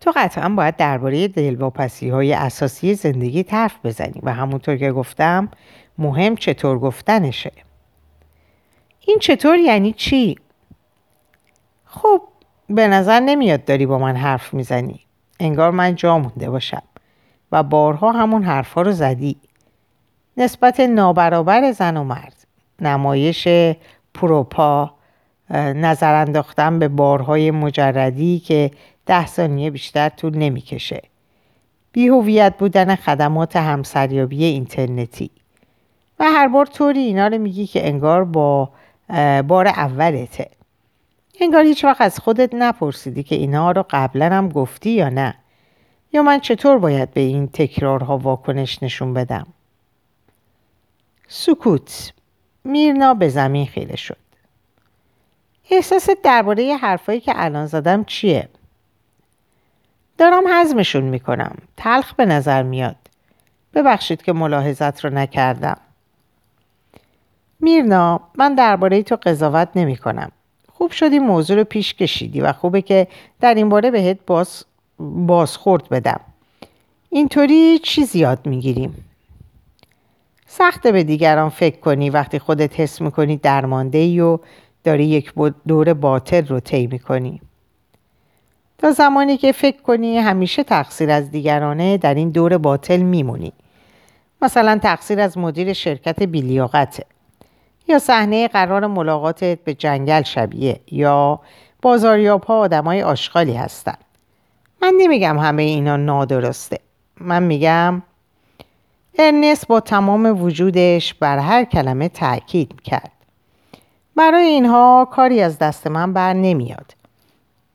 تو 0.01 0.11
قطعا 0.15 0.49
باید 0.49 0.75
درباره 0.75 1.27
دلواپسی 1.27 2.09
های 2.09 2.33
اساسی 2.33 2.95
زندگی 2.95 3.45
حرف 3.49 3.75
بزنی 3.83 4.21
و 4.23 4.33
همونطور 4.33 4.77
که 4.77 4.91
گفتم 4.91 5.49
مهم 5.97 6.35
چطور 6.35 6.79
گفتنشه. 6.79 7.51
این 9.07 9.19
چطور 9.19 9.57
یعنی 9.57 9.93
چی؟ 9.93 10.37
خب 11.85 12.21
به 12.69 12.87
نظر 12.87 13.19
نمیاد 13.19 13.65
داری 13.65 13.85
با 13.85 13.97
من 13.97 14.15
حرف 14.15 14.53
می‌زنی. 14.53 14.99
انگار 15.39 15.71
من 15.71 15.95
جا 15.95 16.19
مونده 16.19 16.49
باشم 16.49 16.83
و 17.51 17.63
بارها 17.63 18.11
همون 18.11 18.43
حرفها 18.43 18.81
رو 18.81 18.91
زدی. 18.91 19.35
نسبت 20.37 20.79
نابرابر 20.79 21.71
زن 21.71 21.97
و 21.97 22.03
مرد 22.03 22.47
نمایش 22.79 23.47
پروپا 24.13 24.93
نظر 25.53 26.13
انداختن 26.15 26.79
به 26.79 26.87
بارهای 26.87 27.51
مجردی 27.51 28.39
که 28.39 28.71
ده 29.05 29.25
ثانیه 29.25 29.69
بیشتر 29.69 30.09
طول 30.09 30.37
نمی‌کشه. 30.37 31.01
بیهویت 31.91 32.57
بودن 32.57 32.95
خدمات 32.95 33.55
همسریابی 33.55 34.43
اینترنتی. 34.43 35.31
و 36.19 36.23
هر 36.23 36.47
بار 36.47 36.65
طوری 36.65 36.99
اینا 36.99 37.27
رو 37.27 37.37
میگی 37.37 37.67
که 37.67 37.87
انگار 37.87 38.25
با 38.25 38.69
بار 39.47 39.67
اولته. 39.67 40.49
انگار 41.39 41.63
هیچ 41.63 41.83
وقت 41.83 42.01
از 42.01 42.19
خودت 42.19 42.53
نپرسیدی 42.53 43.23
که 43.23 43.35
اینها 43.35 43.71
رو 43.71 43.85
قبلا 43.89 44.25
هم 44.25 44.49
گفتی 44.49 44.89
یا 44.89 45.09
نه. 45.09 45.35
یا 46.13 46.21
من 46.21 46.39
چطور 46.39 46.77
باید 46.77 47.13
به 47.13 47.21
این 47.21 47.47
تکرارها 47.47 48.17
واکنش 48.17 48.83
نشون 48.83 49.13
بدم؟ 49.13 49.47
سکوت. 51.27 52.13
میرنا 52.63 53.13
به 53.13 53.29
زمین 53.29 53.65
خیره 53.65 53.95
شد. 53.95 54.17
احساست 55.69 56.23
درباره 56.23 56.75
حرفایی 56.75 57.19
که 57.19 57.31
الان 57.35 57.65
زدم 57.65 58.03
چیه؟ 58.03 58.49
دارم 60.17 60.43
حزمشون 60.47 61.03
می‌کنم. 61.03 61.55
تلخ 61.77 62.13
به 62.13 62.25
نظر 62.25 62.63
میاد. 62.63 62.95
ببخشید 63.73 64.21
که 64.21 64.33
ملاحظت 64.33 65.05
رو 65.05 65.13
نکردم. 65.13 65.79
میرنا 67.59 68.19
من 68.37 68.55
درباره 68.55 69.03
تو 69.03 69.17
قضاوت 69.23 69.69
نمی 69.75 69.97
کنم. 69.97 70.31
خوب 70.73 70.91
شدی 70.91 71.19
موضوع 71.19 71.57
رو 71.57 71.63
پیش 71.63 71.93
کشیدی 71.93 72.41
و 72.41 72.53
خوبه 72.53 72.81
که 72.81 73.07
در 73.39 73.53
این 73.53 73.69
باره 73.69 73.91
بهت 73.91 74.17
باز 74.27 74.65
بازخورد 74.99 75.89
بدم. 75.89 76.19
اینطوری 77.09 77.79
چی 77.79 78.03
زیاد 78.05 78.45
می‌گیریم. 78.45 79.05
سخته 80.47 80.91
به 80.91 81.03
دیگران 81.03 81.49
فکر 81.49 81.79
کنی 81.79 82.09
وقتی 82.09 82.39
خودت 82.39 82.79
حس 82.79 83.01
می‌کنی 83.01 83.37
درمانده 83.37 83.97
ای 83.97 84.19
و 84.19 84.39
داری 84.83 85.05
یک 85.05 85.33
دور 85.67 85.93
باطل 85.93 86.47
رو 86.47 86.59
طی 86.59 86.87
می‌کنی. 86.87 87.41
تا 88.77 88.91
زمانی 88.91 89.37
که 89.37 89.51
فکر 89.51 89.81
کنی 89.81 90.17
همیشه 90.17 90.63
تقصیر 90.63 91.11
از 91.11 91.31
دیگرانه 91.31 91.97
در 91.97 92.13
این 92.13 92.29
دور 92.29 92.57
باطل 92.57 92.97
میمونی. 92.97 93.53
مثلا 94.41 94.79
تقصیر 94.83 95.19
از 95.19 95.37
مدیر 95.37 95.73
شرکت 95.73 96.23
بیلیاقته. 96.23 97.05
یا 97.87 97.99
صحنه 97.99 98.47
قرار 98.47 98.87
ملاقاتت 98.87 99.59
به 99.63 99.73
جنگل 99.73 100.23
شبیه 100.23 100.79
یا 100.91 101.39
بازاریاب 101.81 102.43
ها 102.43 102.59
آدمای 102.59 103.03
آشغالی 103.03 103.53
هستن. 103.53 103.97
من 104.81 104.93
نمیگم 104.97 105.39
همه 105.39 105.63
اینا 105.63 105.97
نادرسته. 105.97 106.79
من 107.21 107.43
میگم 107.43 108.01
ارنس 109.19 109.65
با 109.65 109.79
تمام 109.79 110.41
وجودش 110.41 111.13
بر 111.13 111.37
هر 111.37 111.63
کلمه 111.63 112.09
تاکید 112.09 112.81
کرد 112.81 113.11
برای 114.15 114.45
اینها 114.45 115.07
کاری 115.11 115.41
از 115.41 115.59
دست 115.59 115.87
من 115.87 116.13
بر 116.13 116.33
نمیاد. 116.33 116.95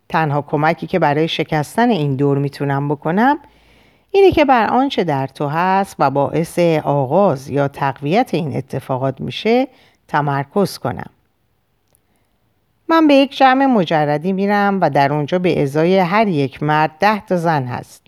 تنها 0.08 0.42
کمکی 0.42 0.86
که 0.86 0.98
برای 0.98 1.28
شکستن 1.28 1.90
این 1.90 2.16
دور 2.16 2.38
می‌تونم 2.38 2.88
بکنم 2.88 3.38
اینه 4.10 4.30
که 4.30 4.44
بر 4.44 4.66
آنچه 4.66 5.04
در 5.04 5.26
تو 5.26 5.46
هست 5.48 5.96
و 5.98 6.10
باعث 6.10 6.58
آغاز 6.84 7.50
یا 7.50 7.68
تقویت 7.68 8.34
این 8.34 8.56
اتفاقات 8.56 9.20
میشه 9.20 9.68
تمرکز 10.12 10.78
کنم. 10.78 11.10
من 12.88 13.06
به 13.06 13.14
یک 13.14 13.36
جمع 13.36 13.66
مجردی 13.66 14.32
میرم 14.32 14.78
و 14.80 14.90
در 14.90 15.12
اونجا 15.12 15.38
به 15.38 15.62
ازای 15.62 15.98
هر 15.98 16.28
یک 16.28 16.62
مرد 16.62 16.90
ده 17.00 17.26
تا 17.26 17.36
زن 17.36 17.64
هست. 17.64 18.02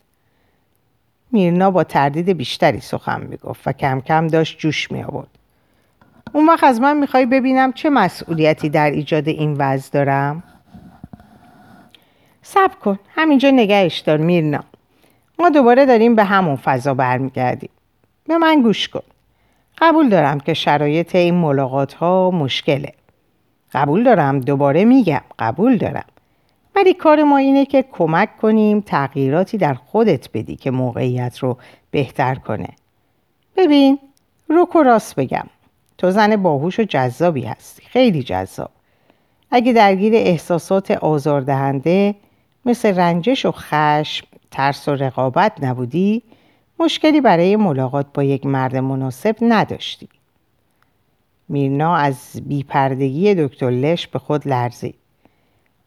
میرنا 1.33 1.71
با 1.71 1.85
تردید 1.85 2.29
بیشتری 2.29 2.81
سخن 2.81 3.21
می‌گفت 3.21 3.69
و 3.69 3.73
کم 3.73 4.01
کم 4.01 4.27
داشت 4.27 4.59
جوش 4.59 4.91
می 4.91 5.03
آورد. 5.03 5.29
اون 6.33 6.49
وقت 6.49 6.65
از 6.65 6.81
من 6.81 6.97
می‌خوای 6.97 7.27
ببینم 7.27 7.73
چه 7.73 7.91
مسئولیتی 7.91 8.69
در 8.69 8.91
ایجاد 8.91 9.29
این 9.29 9.55
وضع 9.59 9.91
دارم؟ 9.93 10.43
سب 12.43 12.79
کن 12.81 12.99
همینجا 13.15 13.51
نگهش 13.51 13.99
دار 13.99 14.17
میرنا. 14.17 14.65
ما 15.39 15.49
دوباره 15.49 15.87
داریم 15.87 16.15
به 16.15 16.25
همون 16.25 16.57
فضا 16.57 16.95
برمیگردیم. 16.95 17.71
به 18.27 18.39
من 18.39 18.63
گوش 18.63 18.89
کن. 18.89 19.03
قبول 19.79 20.09
دارم 20.09 20.41
که 20.41 20.55
شرایط 20.55 21.15
این 21.17 21.35
ملاقات 21.35 21.95
ها 21.95 22.31
مشکله. 22.31 22.93
قبول 23.73 24.05
دارم 24.05 24.41
دوباره 24.41 24.85
میگم 24.85 25.21
قبول 25.39 25.77
دارم. 25.77 26.05
ولی 26.77 26.95
کار 26.95 27.23
ما 27.23 27.37
اینه 27.37 27.67
که 27.67 27.85
کمک 27.93 28.37
کنیم 28.37 28.81
تغییراتی 28.81 29.59
در 29.59 29.75
خودت 29.75 30.29
بدی 30.35 30.57
که 30.57 30.71
موقعیت 30.71 31.39
رو 31.39 31.59
بهتر 31.91 32.35
کنه. 32.35 32.69
ببین 33.57 33.99
روک 34.49 34.77
و 34.77 34.83
راست 34.83 35.15
بگم. 35.17 35.47
تو 35.99 36.11
زن 36.11 36.37
باهوش 36.37 36.81
و 36.81 36.83
جذابی 36.83 37.43
هستی 37.43 37.83
خیلی 37.83 38.23
جذاب. 38.23 38.71
اگه 39.51 39.73
درگیر 39.73 40.15
احساسات 40.15 40.91
آزاردهنده 40.91 42.15
مثل 42.65 42.97
رنجش 42.97 43.47
و 43.47 43.53
خشم 43.53 44.27
ترس 44.51 44.89
و 44.89 44.95
رقابت 44.95 45.53
نبودی 45.63 46.23
مشکلی 46.85 47.21
برای 47.21 47.57
ملاقات 47.57 48.07
با 48.15 48.23
یک 48.23 48.47
مرد 48.47 48.77
مناسب 48.77 49.37
نداشتی. 49.43 50.09
میرنا 51.49 51.97
از 51.97 52.41
بیپردگی 52.47 53.35
دکتر 53.35 53.71
لش 53.71 54.07
به 54.09 54.19
خود 54.19 54.49
لرزید. 54.49 54.95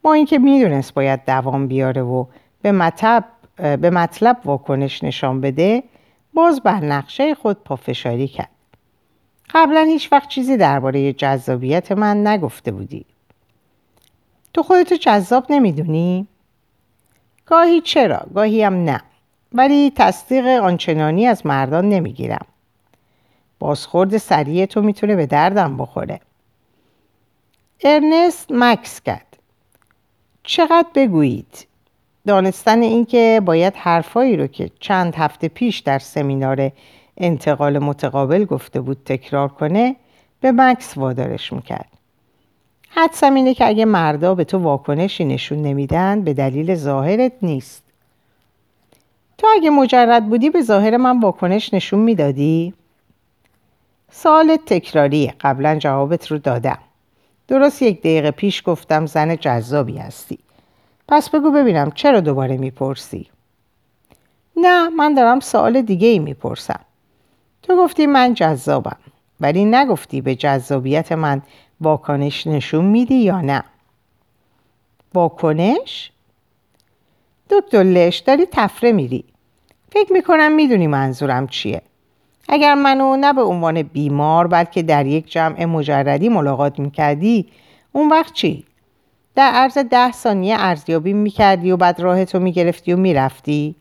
با 0.02 0.14
اینکه 0.14 0.38
می‌دونست 0.38 0.94
باید 0.94 1.26
دوام 1.26 1.68
بیاره 1.68 2.02
و 2.02 2.26
به 2.62 2.72
مطلب, 2.72 3.26
به 3.56 3.90
مطلب 3.90 4.38
واکنش 4.46 5.04
نشان 5.04 5.42
بده 5.42 5.84
باز 6.34 6.62
بر 6.62 6.86
نقشه 6.86 7.36
خود 7.36 7.64
پافشاری 7.64 8.28
کرد. 8.28 8.50
قبلا 9.50 9.82
هیچ 9.82 10.12
وقت 10.12 10.30
چیزی 10.30 10.58
درباره 10.58 11.14
جذابیت 11.14 11.92
من 11.92 12.28
نگفته 12.28 12.72
بودی. 12.72 13.06
تو 14.54 14.64
خودتو 14.64 14.96
جذاب 14.96 15.46
نمی‌دونی؟ 15.50 16.28
گاهی 17.46 17.82
چرا 17.82 18.22
گاهی 18.36 18.64
هم 18.64 18.74
نه. 18.74 19.02
ولی 19.58 19.91
تصدیق 19.96 20.46
آنچنانی 20.46 21.28
از 21.28 21.46
مردان 21.46 21.89
نمی‌گیرم. 21.89 22.46
بازخورد 23.60 24.17
سریع 24.17 24.65
تو 24.65 24.82
می‌تونه 24.82 25.15
به 25.15 25.26
دردم 25.26 25.78
بخوره. 25.78 26.20
ارنست 27.84 28.52
مکس 28.52 29.02
کرد. 29.02 29.38
چقدر 30.43 30.88
بگویید؟ 30.96 31.67
دانستن 32.28 32.82
اینکه 32.82 33.41
باید 33.46 33.76
حرفایی 33.76 34.38
رو 34.38 34.48
که 34.48 34.70
چند 34.80 35.15
هفته 35.15 35.48
پیش 35.48 35.80
در 35.80 36.00
سمینار 36.00 36.72
انتقال 37.17 37.80
متقابل 37.80 38.46
گفته 38.46 38.82
بود 38.82 38.98
تکرار 39.06 39.48
کنه 39.48 39.96
به 40.41 40.52
مکس 40.52 40.98
وادارش 40.98 41.54
می‌کرد. 41.54 41.89
حدسم 42.89 43.34
اینه 43.34 43.54
که 43.54 43.67
اگه 43.67 43.86
مردا 43.86 44.36
به 44.36 44.43
تو 44.43 44.58
واکنشی 44.58 45.26
نشون 45.26 45.62
نمیدن 45.62 46.22
به 46.22 46.34
دلیل 46.34 46.76
ظاهرت 46.76 47.32
نیست. 47.41 47.87
تو 49.38 49.47
اگه 49.56 49.69
مجرد 49.69 50.30
بودی 50.30 50.50
به 50.50 50.62
ظاهر 50.62 50.97
من 50.97 51.19
واکنش 51.19 51.73
نشون 51.73 52.00
می‌دادی؟ 52.00 52.73
سوال 54.12 54.58
تکراریه 54.65 55.34
قبلا 55.41 55.76
جوابت 55.80 56.28
رو 56.32 56.38
دادم 56.38 56.78
درست 57.47 57.82
یک 57.82 58.00
دقیقه 58.00 58.32
پیش 58.32 58.63
گفتم 58.65 59.06
زن 59.06 59.36
جذابی 59.36 59.97
هستی 59.97 60.39
پس 61.08 61.30
بگو 61.30 61.52
ببینم 61.52 61.91
چرا 61.91 62.19
دوباره 62.19 62.58
می‌پرسی؟ 62.58 63.30
نه 64.58 64.89
من 64.89 65.13
دارم 65.13 65.39
سوال 65.39 65.82
دیگه 65.82 66.08
ای 66.08 66.19
می‌پرسم 66.19 66.80
تو 67.63 67.76
گفتی 67.76 68.06
من 68.06 68.34
جذابم 68.34 68.97
ولی 69.41 69.65
نگفتی 69.65 70.21
به 70.21 70.36
جذابیت 70.36 71.12
من 71.12 71.41
واکنش 71.82 72.47
نشون 72.47 72.86
میدی 72.86 73.15
یا 73.15 73.41
نه 73.41 73.63
واکنش؟ 75.13 76.12
دکتر 77.50 77.84
لش 77.84 78.18
داری 78.18 78.46
تفره 78.52 78.92
میری 78.92 79.24
فکر 79.92 80.14
می‌کنم 80.14 80.52
می‌دونی 80.52 80.88
منظورم 80.88 81.48
چیه 81.48 81.82
اگر 82.50 82.74
منو 82.74 83.16
نه 83.16 83.34
به 83.34 83.44
عنوان 83.44 83.82
بیمار 83.82 84.48
بلکه 84.48 84.82
در 84.82 85.06
یک 85.06 85.32
جمع 85.32 85.66
مجردی 85.66 86.30
ملاقات 86.30 86.80
می‌کردی 86.80 87.48
اون 87.92 88.10
وقت 88.10 88.34
چی؟ 88.34 88.66
در 89.36 89.52
عرض 89.52 89.78
ده 89.78 90.12
ثانیه 90.12 90.56
ارزیابی 90.60 91.14
می‌کردی 91.14 91.72
و 91.72 91.78
بعد 91.78 92.00
راهت 92.00 92.36
رو 92.36 92.42
می‌گرفتی 92.42 92.94
و 92.94 92.98
می‌رفتی؟ 92.98 93.76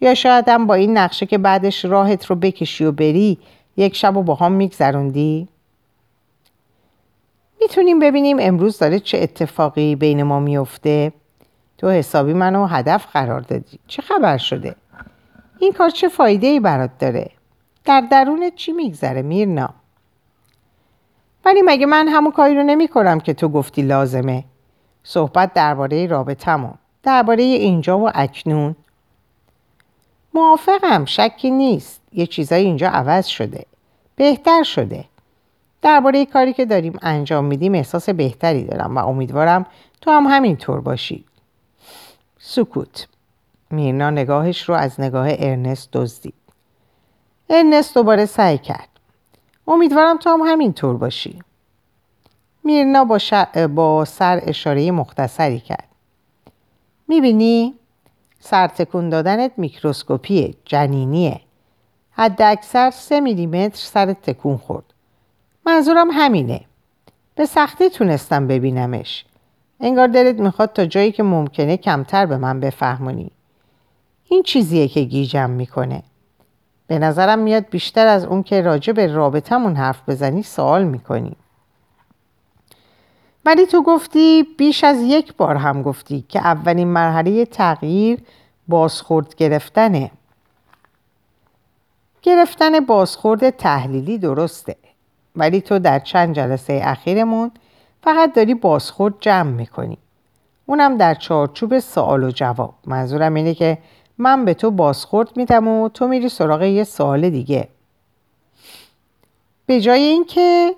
یا 0.00 0.14
شاید 0.14 0.48
هم 0.48 0.66
با 0.66 0.74
این 0.74 0.98
نقشه 0.98 1.26
که 1.26 1.38
بعدش 1.38 1.84
راهت 1.84 2.26
رو 2.26 2.36
بکشی 2.36 2.84
و 2.84 2.92
بری 2.92 3.38
یک 3.76 3.96
شب 3.96 4.16
و 4.16 4.22
با 4.22 4.34
هم 4.34 4.52
میگذروندی؟ 4.52 5.48
می‌تونیم 7.60 7.98
ببینیم 7.98 8.36
امروز 8.40 8.78
داره 8.78 9.00
چه 9.00 9.18
اتفاقی 9.18 9.96
بین 9.96 10.22
ما 10.22 10.40
میفته؟ 10.40 11.12
تو 11.80 11.90
حسابی 11.90 12.32
منو 12.32 12.66
هدف 12.66 13.06
قرار 13.12 13.40
دادی. 13.40 13.78
چه 13.86 14.02
خبر 14.02 14.36
شده؟ 14.36 14.76
این 15.58 15.72
کار 15.72 15.90
چه 15.90 16.08
فایده 16.08 16.46
ای 16.46 16.60
برات 16.60 16.90
داره؟ 16.98 17.30
در 17.84 18.00
درون 18.00 18.50
چی 18.56 18.72
میگذره 18.72 19.22
میرنا؟ 19.22 19.70
ولی 21.44 21.62
مگه 21.64 21.86
من 21.86 22.08
همون 22.08 22.32
کاری 22.32 22.54
رو 22.54 22.62
نمی 22.62 22.88
کنم 22.88 23.20
که 23.20 23.34
تو 23.34 23.48
گفتی 23.48 23.82
لازمه؟ 23.82 24.44
صحبت 25.02 25.52
درباره 25.52 26.06
رابطمون 26.06 26.74
درباره 27.02 27.42
اینجا 27.42 27.98
و 27.98 28.10
اکنون. 28.14 28.76
موافقم 30.34 31.04
شکی 31.04 31.50
نیست. 31.50 32.00
یه 32.12 32.26
چیزایی 32.26 32.66
اینجا 32.66 32.88
عوض 32.88 33.26
شده. 33.26 33.66
بهتر 34.16 34.62
شده. 34.62 35.04
درباره 35.82 36.26
کاری 36.26 36.52
که 36.52 36.64
داریم 36.64 36.98
انجام 37.02 37.44
میدیم 37.44 37.74
احساس 37.74 38.08
بهتری 38.08 38.64
دارم 38.64 38.96
و 38.96 39.08
امیدوارم 39.08 39.66
تو 40.00 40.10
هم 40.10 40.26
همینطور 40.26 40.80
باشی. 40.80 41.24
سکوت. 42.42 43.06
میرنا 43.70 44.10
نگاهش 44.10 44.68
رو 44.68 44.74
از 44.74 45.00
نگاه 45.00 45.26
ارنست 45.30 45.88
دزدید. 45.92 46.34
ارنست 47.50 47.94
دوباره 47.94 48.26
سعی 48.26 48.58
کرد. 48.58 48.88
امیدوارم 49.68 50.16
تو 50.18 50.30
هم 50.30 50.40
همینطور 50.40 50.96
باشی. 50.96 51.42
میرنا 52.64 53.04
با, 53.04 53.18
با 53.74 54.04
سر 54.04 54.40
اشاره 54.42 54.90
مختصری 54.90 55.60
کرد. 55.60 55.88
می‌بینی؟ 57.08 57.74
سر 58.40 58.66
تکون 58.66 59.08
دادنت 59.08 59.52
میکروسکوپیه 59.56 60.54
جنینیه. 60.64 61.40
حد 62.10 62.42
اکثر 62.42 62.90
سه 62.90 63.20
میلیمتر 63.20 63.76
سر 63.76 64.12
تکون 64.12 64.56
خورد. 64.56 64.84
منظورم 65.66 66.08
همینه. 66.12 66.60
به 67.34 67.46
سختی 67.46 67.88
تونستم 67.88 68.46
ببینمش. 68.46 69.24
انگار 69.80 70.08
دلت 70.08 70.40
می‌خواد 70.40 70.72
تا 70.72 70.86
جایی 70.86 71.12
که 71.12 71.22
ممکنه 71.22 71.76
کمتر 71.76 72.26
به 72.26 72.36
من 72.36 72.60
بفهمونی. 72.60 73.30
این 74.24 74.42
چیزیه 74.42 74.88
که 74.88 75.00
گیجم 75.00 75.50
می‌کنه. 75.50 76.02
به 76.86 76.98
نظرم 76.98 77.38
میاد 77.38 77.66
بیشتر 77.70 78.06
از 78.06 78.24
اون 78.24 78.42
که 78.42 78.60
راجع 78.60 78.92
به 78.92 79.06
رابطمون 79.06 79.76
حرف 79.76 80.08
بزنی 80.08 80.42
سوال 80.42 80.84
می‌کنی. 80.84 81.36
ولی 83.44 83.66
تو 83.66 83.82
گفتی 83.82 84.42
بیش 84.42 84.84
از 84.84 85.02
یک 85.02 85.36
بار 85.36 85.56
هم 85.56 85.82
گفتی 85.82 86.24
که 86.28 86.38
اولین 86.38 86.88
مرحله 86.88 87.44
تغییر 87.44 88.20
بازخورد 88.68 89.34
گرفتنه. 89.34 90.10
گرفتن 92.22 92.80
بازخورد 92.80 93.50
تحلیلی 93.50 94.18
درسته. 94.18 94.76
ولی 95.36 95.60
تو 95.60 95.78
در 95.78 95.98
چند 95.98 96.34
جلسه 96.34 96.80
اخیرمون 96.84 97.50
فقط 98.02 98.34
داری 98.34 98.54
بازخورد 98.54 99.14
جمع 99.20 99.50
می‌کنی. 99.50 99.98
اونم 100.66 100.96
در 100.96 101.14
چارچوب 101.14 101.78
سوال 101.78 102.24
و 102.24 102.30
جواب. 102.30 102.74
منظورم 102.86 103.34
اینه 103.34 103.54
که 103.54 103.78
من 104.18 104.44
به 104.44 104.54
تو 104.54 104.70
بازخورد 104.70 105.36
میدم 105.36 105.68
و 105.68 105.88
تو 105.88 106.08
میری 106.08 106.28
سراغ 106.28 106.62
یه 106.62 106.84
سوال 106.84 107.30
دیگه. 107.30 107.68
به 109.66 109.80
جای 109.80 110.02
اینکه 110.02 110.74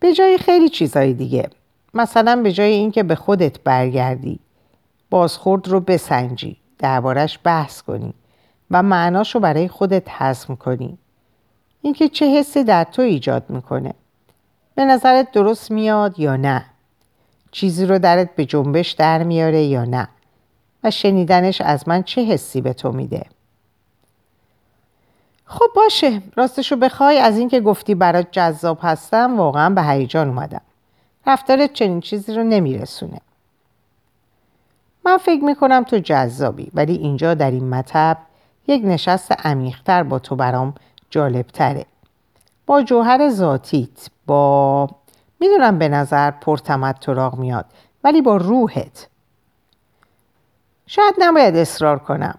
به 0.00 0.12
جای 0.12 0.38
خیلی 0.38 0.68
چیزهای 0.68 1.12
دیگه. 1.12 1.50
مثلا 1.94 2.42
به 2.42 2.52
جای 2.52 2.72
اینکه 2.72 3.02
به 3.02 3.14
خودت 3.14 3.60
برگردی 3.60 4.38
بازخورد 5.10 5.68
رو 5.68 5.80
بسنجی. 5.80 6.56
دربارش 6.78 7.38
بحث 7.44 7.82
کنی 7.82 8.14
و 8.70 8.82
معناش 8.82 9.34
رو 9.34 9.40
برای 9.40 9.68
خودت 9.68 10.10
حزم 10.10 10.56
کنی. 10.56 10.98
اینکه 11.82 12.08
چه 12.08 12.26
حسی 12.26 12.64
در 12.64 12.84
تو 12.84 13.02
ایجاد 13.02 13.50
می‌کنه. 13.50 13.94
به 14.74 14.84
نظرت 14.84 15.32
درست 15.32 15.70
میاد 15.70 16.18
یا 16.18 16.36
نه؟ 16.36 16.64
چیزی 17.50 17.86
رو 17.86 17.98
درت 17.98 18.34
به 18.36 18.44
جنبش 18.44 18.90
در 18.90 19.22
میاره 19.22 19.62
یا 19.62 19.84
نه؟ 19.84 20.08
و 20.84 20.90
شنیدنش 20.90 21.60
از 21.60 21.88
من 21.88 22.02
چه 22.02 22.24
حسی 22.24 22.60
به 22.60 22.72
تو 22.72 22.92
میده؟ 22.92 23.26
خب 25.46 25.66
باشه 25.76 26.22
راستشو 26.36 26.76
بخوای. 26.76 27.18
از 27.18 27.38
اینکه 27.38 27.60
گفتی 27.60 27.94
برات 27.94 28.28
جذاب 28.32 28.78
هستم 28.82 29.36
واقعا 29.36 29.70
به 29.70 29.82
هیجان 29.82 30.28
اومدم. 30.28 30.60
رفتارت 31.26 31.72
چنین 31.72 32.00
چیزی 32.00 32.34
رو 32.34 32.42
نمیرسونه. 32.42 33.20
من 35.04 35.16
فکر 35.16 35.44
می‌کنم 35.44 35.82
تو 35.82 35.98
جذابی 35.98 36.70
ولی 36.74 36.94
اینجا 36.94 37.34
در 37.34 37.50
این 37.50 37.68
مطب 37.68 38.18
یک 38.66 38.82
نشست 38.84 39.32
عمیقتر 39.46 40.02
با 40.02 40.18
تو 40.18 40.36
برام 40.36 40.74
جالبتره. 41.10 41.86
با 42.66 42.82
جوهر 42.82 43.30
ذاتیت 43.30 44.08
با 44.26 44.88
می‌دونم 45.40 45.78
به 45.78 45.88
نظر 45.88 46.30
پرتمطراق 46.30 47.34
میاد 47.38 47.64
ولی 48.04 48.22
با 48.22 48.36
روحت. 48.36 49.08
شاید 50.86 51.14
نباید 51.18 51.56
اصرار 51.56 51.98
کنم. 51.98 52.38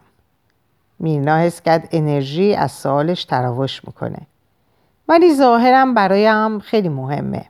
میرنا 1.00 1.38
حس 1.38 1.62
کرد 1.62 1.88
انرژی 1.92 2.56
از 2.56 2.72
سوالش 2.72 3.26
تراوش 3.26 3.86
می‌کنه. 3.86 4.28
ولی 5.08 5.34
ظاهرم 5.34 5.94
برایم 5.94 6.60
خیلی 6.60 6.90
مهمه. 6.90 7.46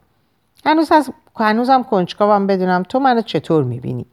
هنوز 0.65 0.91
از 0.91 1.09
هنوزم 1.35 1.83
کنجکاوم 1.83 2.47
بدونم 2.47 2.83
تو 2.83 2.99
منو 2.99 3.21
چطور 3.21 3.63
می‌بینی. 3.63 4.05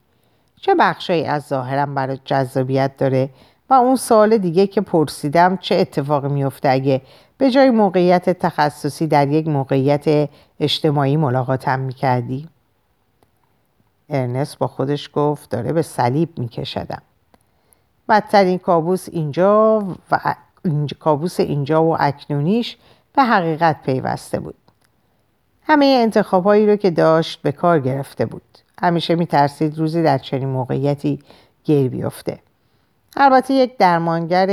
چه 0.61 0.75
بخشایی 0.75 1.25
از 1.25 1.43
ظاهرم 1.43 1.95
برای 1.95 2.19
جذابیت 2.25 2.97
داره 2.97 3.31
و 3.71 3.75
اون 3.75 3.97
سوال 3.97 4.39
دیگه 4.39 4.67
که 4.67 4.81
پرسیدم 4.81 5.57
چه 5.57 5.75
اتفاقی 5.75 6.29
میفته 6.29 6.69
اگه 6.69 7.03
به 7.43 7.51
جای 7.51 7.71
موقعیت 7.71 8.31
تخصصی 8.31 9.07
در 9.07 9.29
یک 9.29 9.49
موقعیت 9.49 10.31
اجتماعی 10.61 11.17
ملاقاتم 11.17 11.81
می‌کردی؟ 11.81 12.49
ارنست 14.09 14.59
با 14.59 14.67
خودش 14.67 15.11
گفت 15.13 15.51
داره 15.51 15.73
به 15.73 15.83
صلیب 15.83 16.39
میکشدم. 16.39 17.03
بدترین 18.09 18.59
کابوس 18.59 19.09
اینجا 19.13 19.87
و 20.11 20.35
کابوس 21.01 21.41
اینجا 21.41 21.85
و 21.85 21.97
اکنونیش 22.01 22.77
به 23.13 23.23
حقیقت 23.23 23.83
پیوسته 23.83 24.41
بود. 24.41 24.59
همه 25.63 25.87
انتخاب 25.87 26.45
هایی 26.45 26.67
رو 26.67 26.77
که 26.77 26.91
داشت 26.91 27.43
به 27.43 27.53
کار 27.53 27.81
گرفته 27.81 28.27
بود. 28.27 28.59
همیشه 28.83 29.15
میترسید 29.15 29.79
روزی 29.79 30.03
در 30.03 30.19
چنین 30.19 30.49
موقعیتی 30.49 31.19
گیر 31.65 31.89
بیفته. 31.89 32.39
البته 33.17 33.55
یک 33.55 33.77
درمانگر 33.77 34.47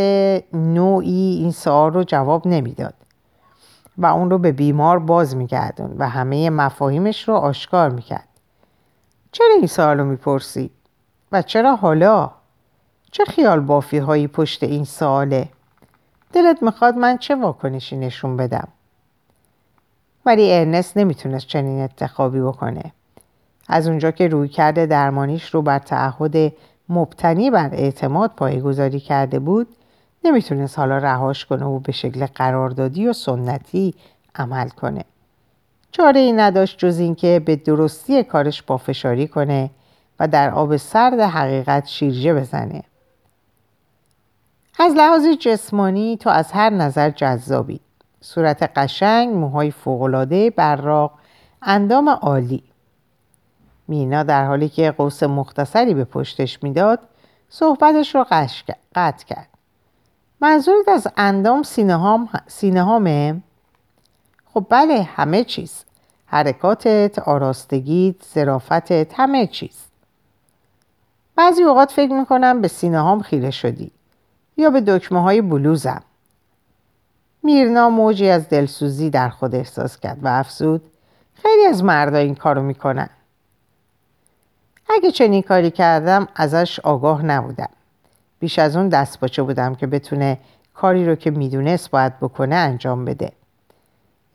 نوعی 0.53 1.37
این 1.41 1.51
سوال 1.51 1.93
رو 1.93 2.03
جواب 2.03 2.47
نمی‌داد 2.47 2.93
و 3.97 4.05
اون 4.05 4.29
رو 4.29 4.37
به 4.37 4.51
بیمار 4.51 4.99
باز 4.99 5.35
میگردون 5.35 5.95
و 5.97 6.09
همه 6.09 6.49
مفاهیمش 6.49 7.27
رو 7.27 7.35
آشکار 7.35 7.89
می‌کرد 7.89 8.27
چرا 9.31 9.55
این 9.57 9.67
سوال 9.67 9.97
رو 9.97 10.05
می‌پرسی؟ 10.05 10.69
و 11.31 11.41
چرا 11.41 11.75
حالا؟ 11.75 12.31
چه 13.11 13.25
خیال 13.25 13.59
بافی 13.59 13.97
هایی 13.97 14.27
پشت 14.27 14.63
این 14.63 14.83
سواله؟ 14.83 15.49
دلت 16.33 16.63
می‌خواد 16.63 16.95
من 16.95 17.17
چه 17.17 17.35
واکنشی 17.35 17.97
نشون 17.97 18.37
بدم؟ 18.37 18.67
ولی 20.25 20.53
ارنست 20.53 20.97
نمی‌تونست 20.97 21.47
چنین 21.47 21.79
انتخابی 21.79 22.41
بکنه 22.41 22.91
از 23.67 23.87
اونجا 23.87 24.11
که 24.11 24.27
روی 24.27 24.47
کرده 24.47 24.85
درمانیش 24.85 25.49
رو 25.49 25.61
بر 25.61 25.79
تعهد 25.79 26.53
مبتنی 26.89 27.52
بر 27.52 27.69
اعتماد 27.73 28.32
پایگذاری 28.38 28.99
کرده 28.99 29.39
بود 29.39 29.67
نمی‌تونست 30.23 30.80
حالا 30.80 30.97
رهاش 30.97 31.45
کنه 31.45 31.65
و 31.65 31.80
به 31.80 31.91
شکل 31.91 32.25
قراردادی 32.25 33.08
و 33.08 33.13
سنتی 33.13 33.93
عمل 34.36 34.69
کنه. 34.69 35.06
چاره 35.91 36.19
ای 36.19 36.32
نداشت 36.32 36.78
جز 36.78 36.99
اینکه 36.99 37.41
به 37.45 37.56
درستی 37.56 38.23
کارش 38.23 38.63
پافشاری 38.63 39.28
کنه 39.28 39.69
و 40.19 40.28
در 40.28 40.49
آب 40.49 40.78
سرد 40.78 41.19
حقیقت 41.19 41.88
شیرجه 41.88 42.34
بزنه. 42.34 42.84
از 44.80 44.93
لحاظ 44.93 45.28
جسمانی 45.39 46.17
تو 46.17 46.30
از 46.30 46.52
هر 46.52 46.69
نظر 46.69 47.10
جذابی. 47.10 47.80
صورت 48.21 48.63
قشنگ 48.75 49.36
موهای 49.36 49.71
فوقالعاده 49.71 50.49
براق 50.49 51.12
اندام 51.62 52.10
عالی. 52.10 52.63
مینا 53.89 54.23
در 54.23 54.45
حالی 54.45 54.69
که 54.69 54.91
قوس 54.91 55.23
مختصری 55.23 55.93
به 55.93 56.04
پشتش 56.04 56.63
می‌داد 56.63 56.99
صحبتش 57.49 58.15
رو 58.15 58.25
قطع 58.95 59.25
کرد. 59.25 59.47
منظورت 60.41 60.88
از 60.88 61.08
اندام 61.17 61.63
سینه 62.47 62.84
هامه؟ 62.84 63.41
خب 64.54 64.65
بله 64.69 65.04
همه 65.04 65.43
چیز. 65.43 65.84
حرکاتت، 66.25 67.19
آراستگیت، 67.19 68.15
زرافتت، 68.34 69.19
همه 69.19 69.47
چیز. 69.47 69.86
بعضی 71.36 71.63
اوقات 71.63 71.91
فکر 71.91 72.13
می‌کنم 72.13 72.62
به 72.62 72.67
سینه 72.67 72.99
هام 72.99 73.21
خیره 73.21 73.52
شدی 73.52 73.91
یا 74.58 74.69
به 74.69 74.82
دکمه 74.82 75.21
های 75.21 75.41
بلوزم. 75.41 76.02
میرنا 77.43 77.89
موجی 77.89 78.30
از 78.30 78.49
دلسوزی 78.49 79.10
در 79.10 79.30
خود 79.30 79.56
احساس 79.56 79.99
کرد 79.99 80.17
و 80.21 80.28
افزود 80.28 80.82
خیلی 81.34 81.65
از 81.65 81.84
مردا 81.84 82.17
این 82.17 82.36
کارو 82.36 82.62
می‌کنن. 82.62 83.10
اگه 84.89 85.12
چنین 85.12 85.41
کاری 85.41 85.71
کردم 85.71 86.28
ازش 86.36 86.80
آگاه 86.80 87.25
نبودم. 87.25 87.69
بیش 88.39 88.60
از 88.60 88.75
اون 88.75 88.89
دست 88.89 89.19
باچه 89.19 89.43
بودم 89.43 89.75
که 89.75 89.88
بتونه 89.88 90.38
کاری 90.73 91.06
رو 91.06 91.15
که 91.15 91.32
می‌دونست 91.32 91.91
باید 91.91 92.19
بکنه 92.19 92.56
انجام 92.56 93.06
بده. 93.06 93.32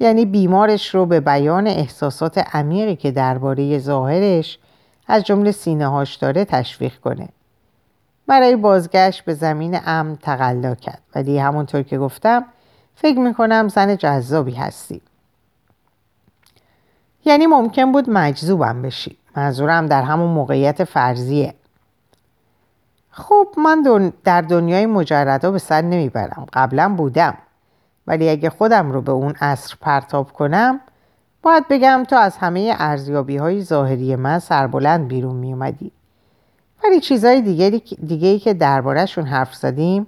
یعنی 0.00 0.24
بیمارش 0.26 0.94
رو 0.94 1.06
به 1.06 1.20
بیان 1.20 1.66
احساسات 1.66 2.38
عمیقی 2.38 2.96
که 2.96 3.10
درباره 3.10 3.78
ظاهرش 3.78 4.58
از 5.06 5.24
جمله 5.24 5.52
سینه 5.52 5.86
هاش 5.86 6.14
داره 6.14 6.44
تشویق 6.44 6.96
کنه. 7.00 7.28
برای 8.26 8.56
بازگشت 8.56 9.24
به 9.24 9.34
زمین 9.34 9.78
امن 9.86 10.16
تقلا 10.16 10.74
کرد. 10.74 11.02
ولی 11.14 11.38
همونطور 11.38 11.82
که 11.82 11.98
گفتم 11.98 12.44
فکر 12.96 13.18
می‌کنم 13.18 13.68
زن 13.68 13.96
جذابی 13.96 14.54
هستی. 14.54 15.00
یعنی 17.24 17.46
ممکن 17.46 17.92
بود 17.92 18.10
مجذوبم 18.10 18.82
بشی. 18.82 19.16
منظورم 19.36 19.86
در 19.86 20.02
همون 20.02 20.30
موقعیت 20.30 20.84
فرضیه. 20.84 21.54
خب 23.10 23.48
من 23.58 24.12
در 24.24 24.40
دنیای 24.40 24.86
مجردا 24.86 25.50
به 25.50 25.58
سر 25.58 25.82
نمی‌برم. 25.82 26.46
قبلا 26.52 26.88
بودم. 26.88 27.34
ولی 28.06 28.28
اگه 28.28 28.50
خودم 28.50 28.92
رو 28.92 29.00
به 29.00 29.12
اون 29.12 29.34
عصر 29.40 29.76
پرتاب 29.80 30.32
کنم 30.32 30.80
باید 31.42 31.68
بگم 31.68 32.04
تو 32.08 32.16
از 32.16 32.36
همه 32.36 32.74
ارزیابی 32.78 33.36
های 33.36 33.62
ظاهری 33.62 34.16
من 34.16 34.38
سربلند 34.38 35.08
بیرون 35.08 35.36
می 35.36 35.52
اومدی. 35.52 35.92
ولی 36.84 37.00
چیزهای 37.00 37.40
دیگری 37.40 37.82
دیگه 38.06 38.38
که 38.38 38.54
دربارهشون 38.54 39.26
حرف 39.26 39.54
زدیم 39.54 40.06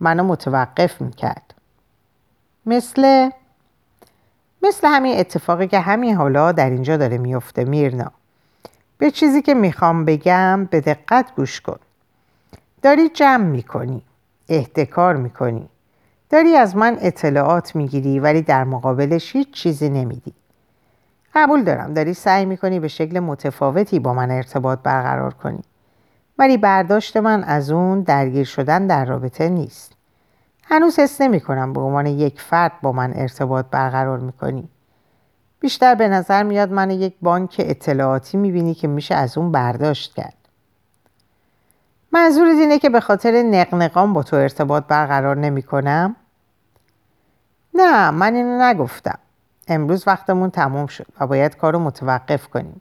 منو 0.00 0.22
متوقف 0.22 1.00
می‌کرد. 1.00 1.54
مثل 2.66 3.30
مثل 4.62 4.88
همین 4.88 5.18
اتفاقی 5.18 5.66
که 5.66 5.80
همین 5.80 6.16
حالا 6.16 6.52
در 6.52 6.70
اینجا 6.70 6.96
داره 6.96 7.18
میفته 7.18 7.64
میرنا. 7.64 8.12
به 9.00 9.10
چیزی 9.10 9.42
که 9.42 9.54
می‌خوام 9.54 10.04
بگم 10.04 10.64
به 10.64 10.80
دقت 10.80 11.34
گوش 11.36 11.60
کن. 11.60 11.78
داری 12.82 13.08
جمع 13.08 13.44
می‌کنی 13.44 14.02
احتکار 14.48 15.16
می‌کنی. 15.16 15.68
داری 16.30 16.56
از 16.56 16.76
من 16.76 16.98
اطلاعات 17.00 17.76
می‌گیری 17.76 18.20
ولی 18.20 18.42
در 18.42 18.64
مقابلش 18.64 19.36
هیچ 19.36 19.50
چیزی 19.50 19.88
نمیدی. 19.88 20.34
قبول 21.34 21.64
دارم 21.64 21.94
داری 21.94 22.14
سعی 22.14 22.44
می‌کنی 22.44 22.80
به 22.80 22.88
شکل 22.88 23.20
متفاوتی 23.20 23.98
با 23.98 24.14
من 24.14 24.30
ارتباط 24.30 24.78
برقرار 24.78 25.34
کنی. 25.34 25.62
ولی 26.38 26.56
برداشت 26.56 27.16
من 27.16 27.44
از 27.44 27.70
اون 27.70 28.00
درگیر 28.00 28.44
شدن 28.44 28.86
در 28.86 29.04
رابطه 29.04 29.48
نیست. 29.48 29.92
هنوز 30.64 30.98
حس 30.98 31.20
نمی 31.20 31.40
کنم 31.40 31.72
به 31.72 31.80
عنوان 31.80 32.06
یک 32.06 32.40
فرد 32.40 32.72
با 32.82 32.92
من 32.92 33.12
ارتباط 33.14 33.66
برقرار 33.70 34.18
می‌کنی. 34.18 34.68
بیشتر 35.60 35.94
به 35.94 36.08
نظر 36.08 36.42
میاد 36.42 36.72
من 36.72 36.90
یک 36.90 37.14
بانک 37.22 37.56
اطلاعاتی 37.58 38.36
می‌بینی 38.36 38.74
که 38.74 38.88
میشه 38.88 39.14
از 39.14 39.38
اون 39.38 39.52
برداشت 39.52 40.14
کرد. 40.14 40.34
منظور 42.12 42.46
اینه 42.46 42.78
که 42.78 42.90
به 42.90 43.00
خاطر 43.00 43.42
نقنقام 43.42 44.12
با 44.12 44.22
تو 44.22 44.36
ارتباط 44.36 44.84
برقرار 44.84 45.36
نمی 45.36 45.62
کنم؟ 45.62 46.16
نه 47.74 48.10
من 48.10 48.34
اینو 48.34 48.62
نگفتم. 48.62 49.18
امروز 49.68 50.08
وقتمون 50.08 50.50
تموم 50.50 50.86
شد 50.86 51.06
و 51.20 51.26
باید 51.26 51.56
کارو 51.56 51.78
متوقف 51.78 52.48
کنیم. 52.48 52.80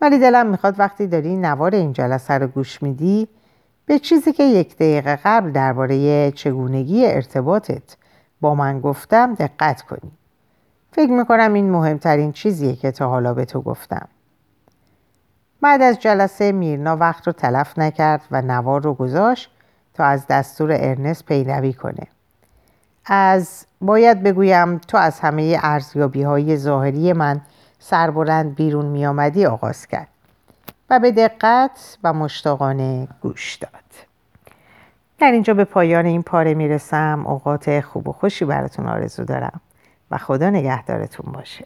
ولی 0.00 0.18
دلم 0.18 0.46
می‌خواد 0.46 0.80
وقتی 0.80 1.06
داری 1.06 1.36
نوار 1.36 1.74
این 1.74 1.92
جلسه 1.92 2.34
رو 2.34 2.46
گوش 2.46 2.82
میدی 2.82 3.28
به 3.86 3.98
چیزی 3.98 4.32
که 4.32 4.44
یک 4.44 4.74
دقیقه 4.76 5.18
قبل 5.24 5.52
درباره 5.52 6.30
چگونگی 6.30 7.06
ارتباطت 7.06 7.96
با 8.40 8.54
من 8.54 8.80
گفتم 8.80 9.34
دقت 9.34 9.82
کنی. 9.82 10.12
فکر 10.98 11.10
می‌کنم 11.10 11.52
این 11.52 11.70
مهمترین 11.70 12.32
چیزیه 12.32 12.76
که 12.76 12.90
تا 12.90 13.08
حالا 13.08 13.34
به 13.34 13.44
تو 13.44 13.60
گفتم. 13.60 14.08
بعد 15.60 15.82
از 15.82 15.98
جلسه 15.98 16.52
میرنا 16.52 16.96
وقت 16.96 17.26
رو 17.26 17.32
تلف 17.32 17.78
نکرد 17.78 18.22
و 18.30 18.42
نوار 18.42 18.82
رو 18.82 18.94
گذاشت 18.94 19.50
تا 19.94 20.04
از 20.04 20.26
دستور 20.26 20.72
ارنست 20.72 21.24
پیروی 21.24 21.72
کنه. 21.72 22.06
از 23.06 23.66
باید 23.80 24.22
بگویم 24.22 24.78
تو 24.78 24.96
از 24.96 25.20
همه 25.20 25.58
ارزیابی 25.62 26.22
های 26.22 26.56
ظاهری 26.56 27.12
من 27.12 27.40
سربلند 27.78 28.54
بیرون 28.54 28.86
می 28.86 29.06
آمدی 29.06 29.46
آغاز 29.46 29.86
کرد 29.86 30.08
و 30.90 30.98
به 30.98 31.12
دقت 31.12 31.98
و 32.04 32.12
مشتاقانه 32.12 33.08
گوش 33.22 33.54
داد. 33.54 33.70
در 35.18 35.30
اینجا 35.32 35.54
به 35.54 35.64
پایان 35.64 36.06
این 36.06 36.22
پاره 36.22 36.54
می‌رسم. 36.54 37.24
اوقات 37.26 37.80
خوب 37.80 38.08
و 38.08 38.12
خوشی 38.12 38.44
براتون 38.44 38.86
آرزو 38.86 39.24
دارم. 39.24 39.60
و 40.10 40.18
خدا 40.18 40.50
نگهدارتون 40.50 41.32
باشه. 41.32 41.64